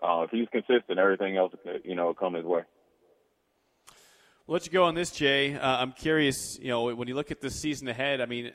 uh, 0.02 0.22
if 0.22 0.30
he's 0.30 0.48
consistent, 0.50 0.98
everything 0.98 1.36
else 1.36 1.52
you 1.84 1.94
know 1.94 2.06
will 2.06 2.14
come 2.14 2.34
his 2.34 2.44
way. 2.44 2.62
Let 4.48 4.66
you 4.66 4.72
go 4.72 4.84
on 4.84 4.96
this, 4.96 5.12
Jay. 5.12 5.54
Uh, 5.54 5.76
I'm 5.78 5.92
curious, 5.92 6.58
you 6.58 6.68
know, 6.68 6.92
when 6.94 7.06
you 7.06 7.14
look 7.14 7.30
at 7.30 7.40
the 7.40 7.48
season 7.48 7.86
ahead, 7.86 8.20
I 8.20 8.26
mean, 8.26 8.50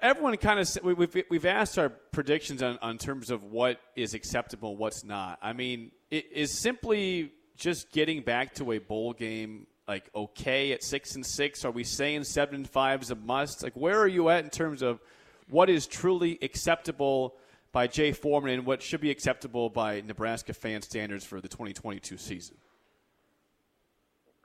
everyone 0.00 0.36
kind 0.36 0.60
of 0.60 0.78
we've 0.84 1.24
we've 1.28 1.46
asked 1.46 1.78
our 1.78 1.88
predictions 1.88 2.62
on, 2.62 2.78
on 2.80 2.96
terms 2.96 3.30
of 3.30 3.42
what 3.42 3.80
is 3.96 4.14
acceptable, 4.14 4.76
what's 4.76 5.02
not. 5.02 5.40
I 5.42 5.52
mean, 5.52 5.90
it 6.12 6.30
is 6.32 6.56
simply 6.56 7.32
just 7.56 7.90
getting 7.90 8.22
back 8.22 8.54
to 8.54 8.70
a 8.70 8.78
bowl 8.78 9.14
game 9.14 9.66
like 9.88 10.08
okay 10.14 10.70
at 10.70 10.84
six 10.84 11.16
and 11.16 11.26
six. 11.26 11.64
Are 11.64 11.72
we 11.72 11.82
saying 11.82 12.22
seven 12.22 12.54
and 12.54 12.70
five 12.70 13.02
is 13.02 13.10
a 13.10 13.16
must? 13.16 13.64
Like, 13.64 13.74
where 13.74 13.98
are 13.98 14.08
you 14.08 14.28
at 14.28 14.44
in 14.44 14.50
terms 14.50 14.80
of 14.80 15.00
what 15.48 15.68
is 15.68 15.88
truly 15.88 16.38
acceptable 16.40 17.34
by 17.72 17.88
Jay 17.88 18.12
Foreman 18.12 18.52
and 18.52 18.64
what 18.64 18.80
should 18.80 19.00
be 19.00 19.10
acceptable 19.10 19.70
by 19.70 20.02
Nebraska 20.02 20.54
fan 20.54 20.82
standards 20.82 21.24
for 21.24 21.40
the 21.40 21.48
2022 21.48 22.16
season? 22.16 22.56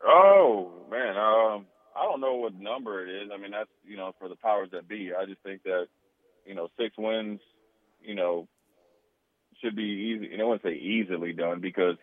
Oh 0.06 0.72
man, 0.92 1.18
um, 1.18 1.66
I 1.96 2.04
don't 2.04 2.22
know 2.22 2.36
what 2.36 2.54
number 2.54 3.06
it 3.06 3.24
is. 3.24 3.30
I 3.34 3.38
mean, 3.38 3.52
that's 3.52 3.70
you 3.86 3.98
know 3.98 4.14
for 4.20 4.30
the 4.30 4.36
powers 4.36 4.70
that 4.72 4.88
be. 4.88 5.12
I 5.18 5.26
just 5.26 5.42
think 5.42 5.64
that 5.64 5.88
you 6.46 6.54
know 6.54 6.70
six 6.78 6.96
wins, 6.98 7.40
you 8.04 8.16
know, 8.16 8.48
should 9.62 9.76
be 9.76 9.84
easy. 10.16 10.28
You 10.32 10.38
know, 10.38 10.46
I 10.46 10.48
wouldn't 10.50 10.64
say 10.64 10.76
easily 10.76 11.34
done 11.34 11.60
because 11.60 11.96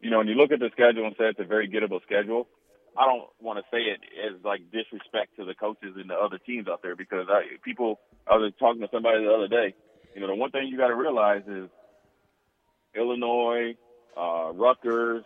you 0.00 0.10
know 0.10 0.18
when 0.18 0.28
you 0.28 0.34
look 0.34 0.52
at 0.52 0.60
the 0.60 0.70
schedule 0.72 1.06
and 1.06 1.16
say 1.18 1.24
it's 1.26 1.40
a 1.40 1.44
very 1.44 1.68
gettable 1.68 2.02
schedule. 2.02 2.48
I 2.98 3.04
don't 3.04 3.28
want 3.42 3.58
to 3.58 3.64
say 3.70 3.82
it 3.82 4.00
as 4.26 4.42
like 4.42 4.70
disrespect 4.72 5.36
to 5.36 5.44
the 5.44 5.54
coaches 5.54 5.96
and 5.96 6.08
the 6.08 6.14
other 6.14 6.38
teams 6.38 6.66
out 6.66 6.82
there 6.82 6.96
because 6.96 7.26
I, 7.28 7.42
people. 7.62 8.00
I 8.28 8.36
was 8.36 8.52
talking 8.58 8.80
to 8.80 8.88
somebody 8.92 9.24
the 9.24 9.32
other 9.32 9.48
day. 9.48 9.74
You 10.14 10.20
know, 10.20 10.28
the 10.28 10.34
one 10.34 10.50
thing 10.50 10.66
you 10.68 10.78
got 10.78 10.88
to 10.88 10.96
realize 10.96 11.42
is 11.46 11.68
Illinois, 12.94 13.76
uh, 14.16 14.50
Rutgers, 14.52 15.24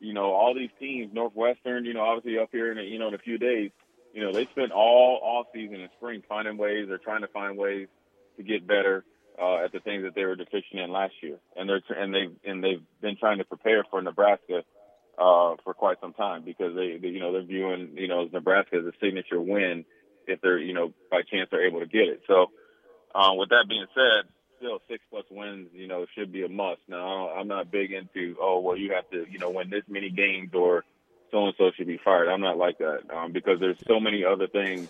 you 0.00 0.12
know, 0.12 0.32
all 0.32 0.54
these 0.54 0.70
teams, 0.78 1.12
Northwestern, 1.12 1.84
you 1.84 1.94
know, 1.94 2.02
obviously 2.02 2.38
up 2.38 2.50
here 2.52 2.70
in 2.70 2.78
a, 2.78 2.82
you 2.82 2.98
know 2.98 3.08
in 3.08 3.14
a 3.14 3.18
few 3.18 3.38
days, 3.38 3.70
you 4.12 4.22
know, 4.22 4.32
they 4.32 4.46
spent 4.46 4.72
all 4.72 5.20
off 5.22 5.46
season 5.52 5.80
and 5.80 5.90
spring 5.96 6.22
finding 6.28 6.56
ways. 6.56 6.86
They're 6.88 6.98
trying 6.98 7.22
to 7.22 7.28
find 7.28 7.56
ways 7.56 7.88
to 8.36 8.42
get 8.42 8.66
better 8.66 9.04
uh, 9.40 9.64
at 9.64 9.72
the 9.72 9.80
things 9.80 10.04
that 10.04 10.14
they 10.14 10.24
were 10.24 10.36
deficient 10.36 10.80
in 10.80 10.90
last 10.90 11.14
year, 11.22 11.38
and 11.56 11.68
they're 11.68 11.82
and 11.96 12.14
they 12.14 12.28
and 12.48 12.62
they've 12.62 12.82
been 13.00 13.16
trying 13.16 13.38
to 13.38 13.44
prepare 13.44 13.84
for 13.90 14.00
Nebraska 14.02 14.62
uh, 15.18 15.54
for 15.64 15.74
quite 15.74 16.00
some 16.00 16.12
time 16.12 16.44
because 16.44 16.74
they, 16.74 16.98
they 17.00 17.08
you 17.08 17.20
know 17.20 17.32
they're 17.32 17.42
viewing 17.42 17.90
you 17.94 18.08
know 18.08 18.28
Nebraska 18.32 18.76
as 18.76 18.84
a 18.84 18.92
signature 19.00 19.40
win 19.40 19.84
if 20.26 20.40
they're 20.40 20.58
you 20.58 20.74
know 20.74 20.92
by 21.10 21.22
chance 21.22 21.48
they're 21.50 21.66
able 21.66 21.80
to 21.80 21.86
get 21.86 22.08
it. 22.08 22.22
So, 22.26 22.46
uh, 23.14 23.34
with 23.34 23.50
that 23.50 23.66
being 23.68 23.86
said, 23.94 24.30
still 24.58 24.80
six 24.88 25.02
plus 25.10 25.24
wins, 25.30 25.68
you 25.72 25.86
know, 25.86 26.06
should 26.14 26.32
be 26.32 26.44
a 26.44 26.48
must. 26.48 26.80
Now, 26.88 27.30
I'm 27.30 27.48
not 27.48 27.70
big 27.70 27.92
into, 27.92 28.36
oh, 28.40 28.60
well, 28.60 28.76
you 28.76 28.92
have 28.92 29.08
to, 29.10 29.26
you 29.30 29.38
know, 29.38 29.50
win 29.50 29.70
this 29.70 29.84
many 29.88 30.10
games 30.10 30.50
or 30.54 30.84
so 31.30 31.46
and 31.46 31.54
so 31.58 31.70
should 31.76 31.86
be 31.86 32.00
fired. 32.02 32.28
I'm 32.28 32.40
not 32.40 32.58
like 32.58 32.78
that 32.78 33.00
um, 33.14 33.32
because 33.32 33.60
there's 33.60 33.78
so 33.86 34.00
many 34.00 34.24
other 34.24 34.46
things 34.46 34.88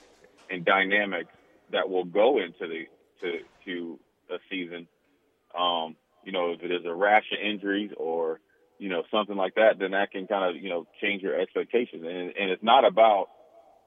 and 0.50 0.64
dynamics 0.64 1.32
that 1.72 1.88
will 1.88 2.04
go 2.04 2.38
into 2.38 2.66
the 2.66 2.86
to 3.20 3.40
to 3.64 3.98
a 4.30 4.38
season. 4.50 4.86
Um, 5.58 5.96
you 6.24 6.32
know, 6.32 6.52
if 6.52 6.62
it 6.62 6.70
is 6.70 6.84
a 6.84 6.94
rash 6.94 7.24
of 7.32 7.38
injuries 7.44 7.90
or 7.96 8.40
you 8.78 8.88
know 8.88 9.02
something 9.10 9.36
like 9.36 9.56
that, 9.56 9.78
then 9.78 9.92
that 9.92 10.10
can 10.10 10.26
kind 10.26 10.48
of 10.48 10.62
you 10.62 10.70
know 10.70 10.86
change 11.00 11.22
your 11.22 11.38
expectations. 11.38 12.04
And 12.04 12.32
and 12.36 12.50
it's 12.50 12.62
not 12.62 12.86
about 12.86 13.28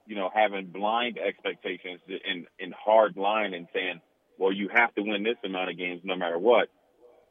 you 0.06 0.16
know 0.16 0.30
having 0.34 0.68
blind 0.68 1.18
expectations 1.18 2.02
in 2.08 2.46
in 2.60 2.74
hard 2.78 3.16
line 3.16 3.54
and 3.54 3.68
saying 3.74 4.02
well, 4.42 4.52
you 4.52 4.70
have 4.70 4.92
to 4.96 5.04
win 5.04 5.22
this 5.22 5.38
amount 5.46 5.70
of 5.70 5.78
games 5.78 6.02
no 6.04 6.16
matter 6.16 6.40
what. 6.40 6.68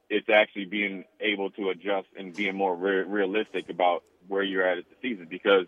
It's 0.09 0.29
actually 0.29 0.67
being 0.67 1.03
able 1.21 1.51
to 1.51 1.71
adjust 1.71 2.07
and 2.17 2.33
being 2.33 2.55
more 2.55 2.77
re- 2.77 3.03
realistic 3.03 3.69
about 3.69 4.05
where 4.29 4.45
you're 4.45 4.65
at 4.65 4.79
at 4.79 4.85
the 4.89 4.95
season 5.03 5.27
because, 5.29 5.67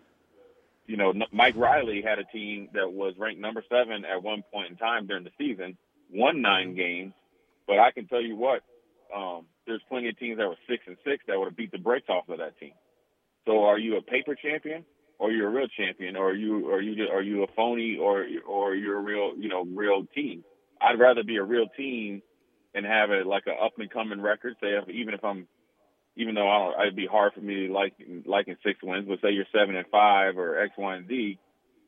you 0.87 0.95
know, 0.95 1.13
Mike 1.33 1.57
Riley 1.57 2.01
had 2.01 2.17
a 2.17 2.23
team 2.23 2.69
that 2.73 2.93
was 2.93 3.15
ranked 3.17 3.41
number 3.41 3.61
seven 3.69 4.05
at 4.05 4.23
one 4.23 4.45
point 4.53 4.71
in 4.71 4.77
time 4.77 5.05
during 5.05 5.25
the 5.25 5.31
season, 5.37 5.77
won 6.09 6.41
nine 6.41 6.75
games, 6.75 7.11
but 7.67 7.77
I 7.77 7.91
can 7.91 8.07
tell 8.07 8.21
you 8.21 8.37
what, 8.37 8.61
um, 9.13 9.45
there's 9.67 9.81
plenty 9.89 10.07
of 10.07 10.17
teams 10.17 10.37
that 10.37 10.47
were 10.47 10.55
six 10.69 10.83
and 10.87 10.95
six 11.03 11.25
that 11.27 11.37
would 11.37 11.49
have 11.49 11.57
beat 11.57 11.73
the 11.73 11.77
brakes 11.77 12.07
off 12.07 12.29
of 12.29 12.37
that 12.37 12.57
team. 12.57 12.71
So 13.45 13.65
are 13.65 13.77
you 13.77 13.97
a 13.97 14.01
paper 14.01 14.33
champion 14.33 14.85
or 15.19 15.29
you're 15.29 15.49
a 15.49 15.51
real 15.51 15.67
champion 15.67 16.15
or 16.15 16.29
are 16.29 16.35
you 16.35 16.71
are 16.71 16.81
you 16.81 17.05
are 17.09 17.21
you 17.21 17.43
a 17.43 17.47
phony 17.53 17.97
or 17.97 18.25
or 18.47 18.75
you're 18.75 18.97
a 18.97 19.01
real 19.01 19.33
you 19.37 19.49
know 19.49 19.65
real 19.65 20.05
team? 20.15 20.45
I'd 20.83 20.99
rather 20.99 21.23
be 21.23 21.37
a 21.37 21.43
real 21.43 21.67
team 21.77 22.21
and 22.75 22.85
have 22.85 23.11
it 23.11 23.25
like 23.25 23.43
an 23.45 23.55
up 23.63 23.73
and 23.77 23.89
coming 23.89 24.21
record. 24.21 24.55
Say 24.61 24.69
if, 24.69 24.89
even 24.89 25.13
if 25.13 25.23
I'm, 25.23 25.47
even 26.15 26.35
though 26.35 26.49
I 26.49 26.59
don't, 26.59 26.81
it'd 26.81 26.95
be 26.95 27.07
hard 27.07 27.33
for 27.33 27.41
me 27.41 27.67
to 27.67 27.73
like 27.73 27.93
liking 28.25 28.57
six 28.65 28.79
wins, 28.83 29.05
but 29.07 29.19
say 29.21 29.31
you're 29.31 29.45
seven 29.53 29.75
and 29.75 29.87
five 29.91 30.37
or 30.37 30.59
X, 30.59 30.73
Y, 30.77 30.95
and 30.95 31.07
Z, 31.07 31.39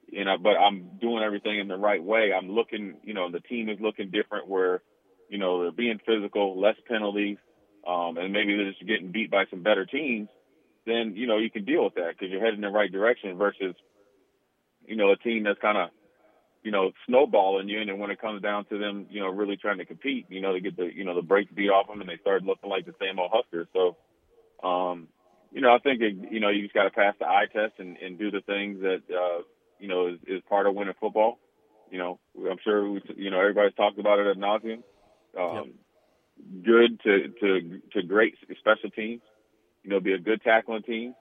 you 0.07 0.25
know. 0.25 0.37
But 0.41 0.57
I'm 0.57 0.91
doing 1.01 1.23
everything 1.23 1.59
in 1.59 1.67
the 1.67 1.77
right 1.77 2.03
way. 2.03 2.31
I'm 2.33 2.49
looking, 2.49 2.95
you 3.03 3.13
know, 3.13 3.31
the 3.31 3.39
team 3.41 3.69
is 3.69 3.77
looking 3.79 4.11
different. 4.11 4.47
Where, 4.47 4.81
you 5.29 5.37
know, 5.37 5.61
they're 5.61 5.71
being 5.71 5.99
physical, 6.05 6.59
less 6.59 6.75
penalties, 6.87 7.37
um, 7.87 8.17
and 8.17 8.33
maybe 8.33 8.55
they're 8.55 8.71
just 8.71 8.87
getting 8.87 9.11
beat 9.11 9.31
by 9.31 9.45
some 9.49 9.63
better 9.63 9.85
teams. 9.85 10.29
Then 10.85 11.13
you 11.15 11.25
know 11.25 11.37
you 11.37 11.49
can 11.49 11.65
deal 11.65 11.83
with 11.83 11.95
that 11.95 12.13
because 12.13 12.31
you're 12.31 12.41
heading 12.43 12.55
in 12.55 12.61
the 12.61 12.69
right 12.69 12.91
direction 12.91 13.37
versus, 13.37 13.75
you 14.85 14.95
know, 14.95 15.11
a 15.11 15.17
team 15.17 15.43
that's 15.43 15.59
kind 15.59 15.77
of 15.77 15.89
you 16.65 16.71
know, 16.71 16.91
snowballing 17.05 17.69
you. 17.69 17.79
And 17.79 17.87
then 17.87 17.99
when 17.99 18.09
it 18.09 18.19
comes 18.19 18.41
down 18.41 18.65
to 18.65 18.79
them, 18.79 19.05
you 19.11 19.21
know, 19.21 19.29
really 19.29 19.55
trying 19.55 19.77
to 19.77 19.85
compete, 19.85 20.25
you 20.29 20.41
know, 20.41 20.51
they 20.51 20.59
get 20.59 20.75
the, 20.75 20.89
you 20.91 21.05
know, 21.05 21.13
the 21.13 21.21
brakes 21.21 21.51
beat 21.53 21.69
off 21.69 21.87
them 21.87 22.01
and 22.01 22.09
they 22.09 22.17
start 22.17 22.41
looking 22.41 22.71
like 22.71 22.87
the 22.87 22.95
same 22.99 23.19
old 23.19 23.29
Huskers. 23.31 23.67
So, 23.71 23.95
um, 24.67 25.07
you 25.51 25.61
know, 25.61 25.75
I 25.75 25.77
think, 25.77 26.01
it, 26.01 26.15
you 26.31 26.39
know, 26.39 26.49
you 26.49 26.63
just 26.63 26.73
got 26.73 26.85
to 26.85 26.89
pass 26.89 27.13
the 27.19 27.27
eye 27.27 27.45
test 27.53 27.73
and, 27.77 27.97
and 27.97 28.17
do 28.17 28.31
the 28.31 28.41
things 28.41 28.81
that, 28.81 29.03
uh, 29.13 29.43
you 29.79 29.87
know, 29.87 30.07
is, 30.07 30.19
is 30.25 30.41
part 30.49 30.65
of 30.65 30.73
winning 30.73 30.95
football. 30.99 31.37
You 31.91 31.99
know, 31.99 32.19
I'm 32.35 32.57
sure, 32.63 32.89
we, 32.89 33.01
you 33.15 33.29
know, 33.29 33.39
everybody's 33.39 33.75
talked 33.75 33.99
about 33.99 34.17
it 34.17 34.25
at 34.25 34.37
nauseum. 34.37 34.81
Um, 35.39 35.55
yep. 35.55 36.65
Good 36.65 36.99
to, 37.03 37.27
to, 37.41 37.81
to 37.93 38.07
great 38.07 38.37
special 38.59 38.89
teams. 38.89 39.21
You 39.83 39.91
know, 39.91 39.99
be 39.99 40.13
a 40.13 40.17
good 40.17 40.41
tackling 40.41 40.81
team 40.81 41.13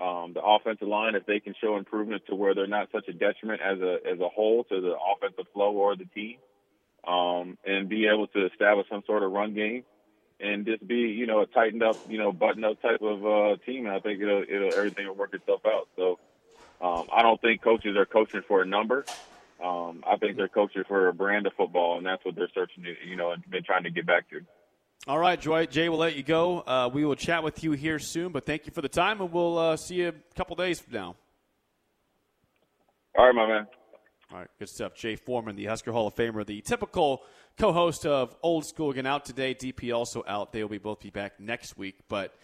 um, 0.00 0.32
the 0.34 0.42
offensive 0.42 0.88
line, 0.88 1.14
if 1.14 1.24
they 1.26 1.38
can 1.40 1.54
show 1.60 1.76
improvement 1.76 2.22
to 2.28 2.34
where 2.34 2.54
they're 2.54 2.66
not 2.66 2.88
such 2.90 3.06
a 3.08 3.12
detriment 3.12 3.60
as 3.60 3.78
a 3.80 3.98
as 4.10 4.18
a 4.18 4.28
whole 4.28 4.64
to 4.64 4.80
the 4.80 4.94
offensive 4.94 5.46
flow 5.52 5.72
or 5.72 5.96
the 5.96 6.06
team, 6.06 6.38
um, 7.06 7.56
and 7.64 7.88
be 7.88 8.06
able 8.06 8.26
to 8.28 8.46
establish 8.46 8.88
some 8.90 9.04
sort 9.06 9.22
of 9.22 9.30
run 9.30 9.54
game, 9.54 9.84
and 10.40 10.66
just 10.66 10.86
be 10.86 10.96
you 10.96 11.26
know 11.26 11.42
a 11.42 11.46
tightened 11.46 11.82
up 11.84 12.00
you 12.08 12.18
know 12.18 12.32
button 12.32 12.64
up 12.64 12.82
type 12.82 13.02
of 13.02 13.24
uh, 13.24 13.56
team. 13.64 13.86
And 13.86 13.94
I 13.94 14.00
think 14.00 14.20
it'll, 14.20 14.42
it'll 14.42 14.74
everything 14.76 15.06
will 15.06 15.14
work 15.14 15.32
itself 15.32 15.60
out. 15.64 15.88
So 15.96 16.18
um, 16.80 17.06
I 17.14 17.22
don't 17.22 17.40
think 17.40 17.62
coaches 17.62 17.96
are 17.96 18.06
coaching 18.06 18.42
for 18.48 18.62
a 18.62 18.66
number. 18.66 19.06
Um, 19.64 20.02
I 20.04 20.16
think 20.16 20.36
they're 20.36 20.48
coaching 20.48 20.82
for 20.88 21.06
a 21.06 21.14
brand 21.14 21.46
of 21.46 21.52
football, 21.56 21.98
and 21.98 22.04
that's 22.04 22.24
what 22.24 22.34
they're 22.34 22.50
searching 22.52 22.82
to 22.82 22.94
you 23.06 23.14
know 23.14 23.30
and 23.30 23.48
been 23.48 23.62
trying 23.62 23.84
to 23.84 23.90
get 23.90 24.06
back 24.06 24.28
to. 24.30 24.40
All 25.06 25.18
right, 25.18 25.38
Joy, 25.38 25.66
Jay, 25.66 25.90
we'll 25.90 25.98
let 25.98 26.16
you 26.16 26.22
go. 26.22 26.60
Uh, 26.60 26.88
we 26.90 27.04
will 27.04 27.14
chat 27.14 27.42
with 27.42 27.62
you 27.62 27.72
here 27.72 27.98
soon, 27.98 28.32
but 28.32 28.46
thank 28.46 28.64
you 28.64 28.72
for 28.72 28.80
the 28.80 28.88
time, 28.88 29.20
and 29.20 29.30
we'll 29.30 29.58
uh, 29.58 29.76
see 29.76 29.96
you 29.96 30.08
a 30.08 30.34
couple 30.34 30.56
days 30.56 30.80
from 30.80 30.94
now. 30.94 31.16
All 33.18 33.26
right, 33.26 33.34
my 33.34 33.46
man. 33.46 33.66
All 34.32 34.38
right, 34.38 34.48
good 34.58 34.70
stuff. 34.70 34.94
Jay 34.94 35.14
Foreman, 35.14 35.56
the 35.56 35.66
Husker 35.66 35.92
Hall 35.92 36.06
of 36.06 36.14
Famer, 36.14 36.46
the 36.46 36.62
typical 36.62 37.22
co-host 37.58 38.06
of 38.06 38.34
Old 38.42 38.64
School, 38.64 38.92
again 38.92 39.04
out 39.04 39.26
today. 39.26 39.54
DP 39.54 39.94
also 39.94 40.24
out. 40.26 40.52
They 40.52 40.62
will 40.62 40.70
be 40.70 40.78
both 40.78 41.00
be 41.00 41.10
back 41.10 41.38
next 41.38 41.76
week. 41.76 41.96
But 42.08 42.34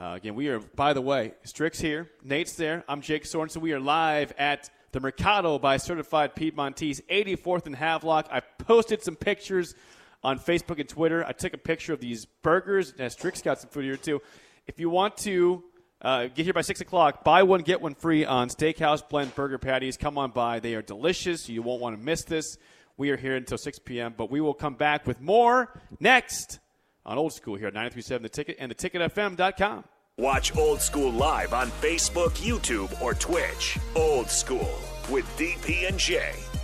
uh, 0.00 0.14
again, 0.16 0.34
we 0.34 0.48
are. 0.48 0.60
By 0.60 0.94
the 0.94 1.02
way, 1.02 1.34
Strick's 1.44 1.78
here, 1.78 2.08
Nate's 2.24 2.54
there. 2.54 2.84
I'm 2.88 3.02
Jake 3.02 3.24
Sorensen. 3.24 3.58
We 3.58 3.74
are 3.74 3.80
live 3.80 4.32
at 4.38 4.70
the 4.92 5.00
Mercado 5.00 5.58
by 5.58 5.76
Certified 5.76 6.34
Piedmontese, 6.34 7.02
84th 7.10 7.66
and 7.66 7.76
Havelock. 7.76 8.28
I 8.32 8.40
posted 8.40 9.02
some 9.02 9.14
pictures 9.14 9.74
on 10.22 10.38
Facebook 10.38 10.80
and 10.80 10.88
Twitter. 10.88 11.24
I 11.24 11.32
took 11.32 11.54
a 11.54 11.58
picture 11.58 11.92
of 11.92 12.00
these 12.00 12.26
burgers. 12.26 12.94
And 12.98 13.10
Strick's 13.10 13.42
got 13.42 13.60
some 13.60 13.70
food 13.70 13.84
here 13.84 13.96
too. 13.96 14.20
If 14.66 14.78
you 14.78 14.90
want 14.90 15.16
to 15.18 15.64
uh, 16.02 16.26
get 16.26 16.44
here 16.44 16.52
by 16.52 16.60
six 16.60 16.80
o'clock, 16.80 17.24
buy 17.24 17.42
one 17.42 17.62
get 17.62 17.80
one 17.80 17.94
free 17.94 18.24
on 18.24 18.48
Steakhouse 18.48 19.08
Blend 19.08 19.34
Burger 19.34 19.58
Patties. 19.58 19.96
Come 19.96 20.18
on 20.18 20.30
by; 20.30 20.60
they 20.60 20.74
are 20.74 20.82
delicious. 20.82 21.48
You 21.48 21.62
won't 21.62 21.80
want 21.80 21.98
to 21.98 22.04
miss 22.04 22.24
this. 22.24 22.58
We 22.96 23.10
are 23.10 23.16
here 23.16 23.36
until 23.36 23.58
6 23.58 23.78
p.m., 23.78 24.14
but 24.16 24.28
we 24.28 24.40
will 24.40 24.54
come 24.54 24.74
back 24.74 25.06
with 25.06 25.20
more 25.20 25.80
next 26.00 26.58
on 27.06 27.16
Old 27.16 27.32
School 27.32 27.54
here 27.54 27.68
at 27.68 27.74
93.7 27.74 28.22
The 28.22 28.28
Ticket 28.28 28.56
and 28.58 28.76
theticketfm.com. 28.76 29.84
Watch 30.18 30.56
Old 30.56 30.80
School 30.80 31.12
live 31.12 31.54
on 31.54 31.68
Facebook, 31.70 32.30
YouTube, 32.30 33.00
or 33.00 33.14
Twitch. 33.14 33.78
Old 33.94 34.28
School 34.28 34.68
with 35.08 35.24
DP 35.38 35.88
and 35.88 35.96
Jay 35.96 36.34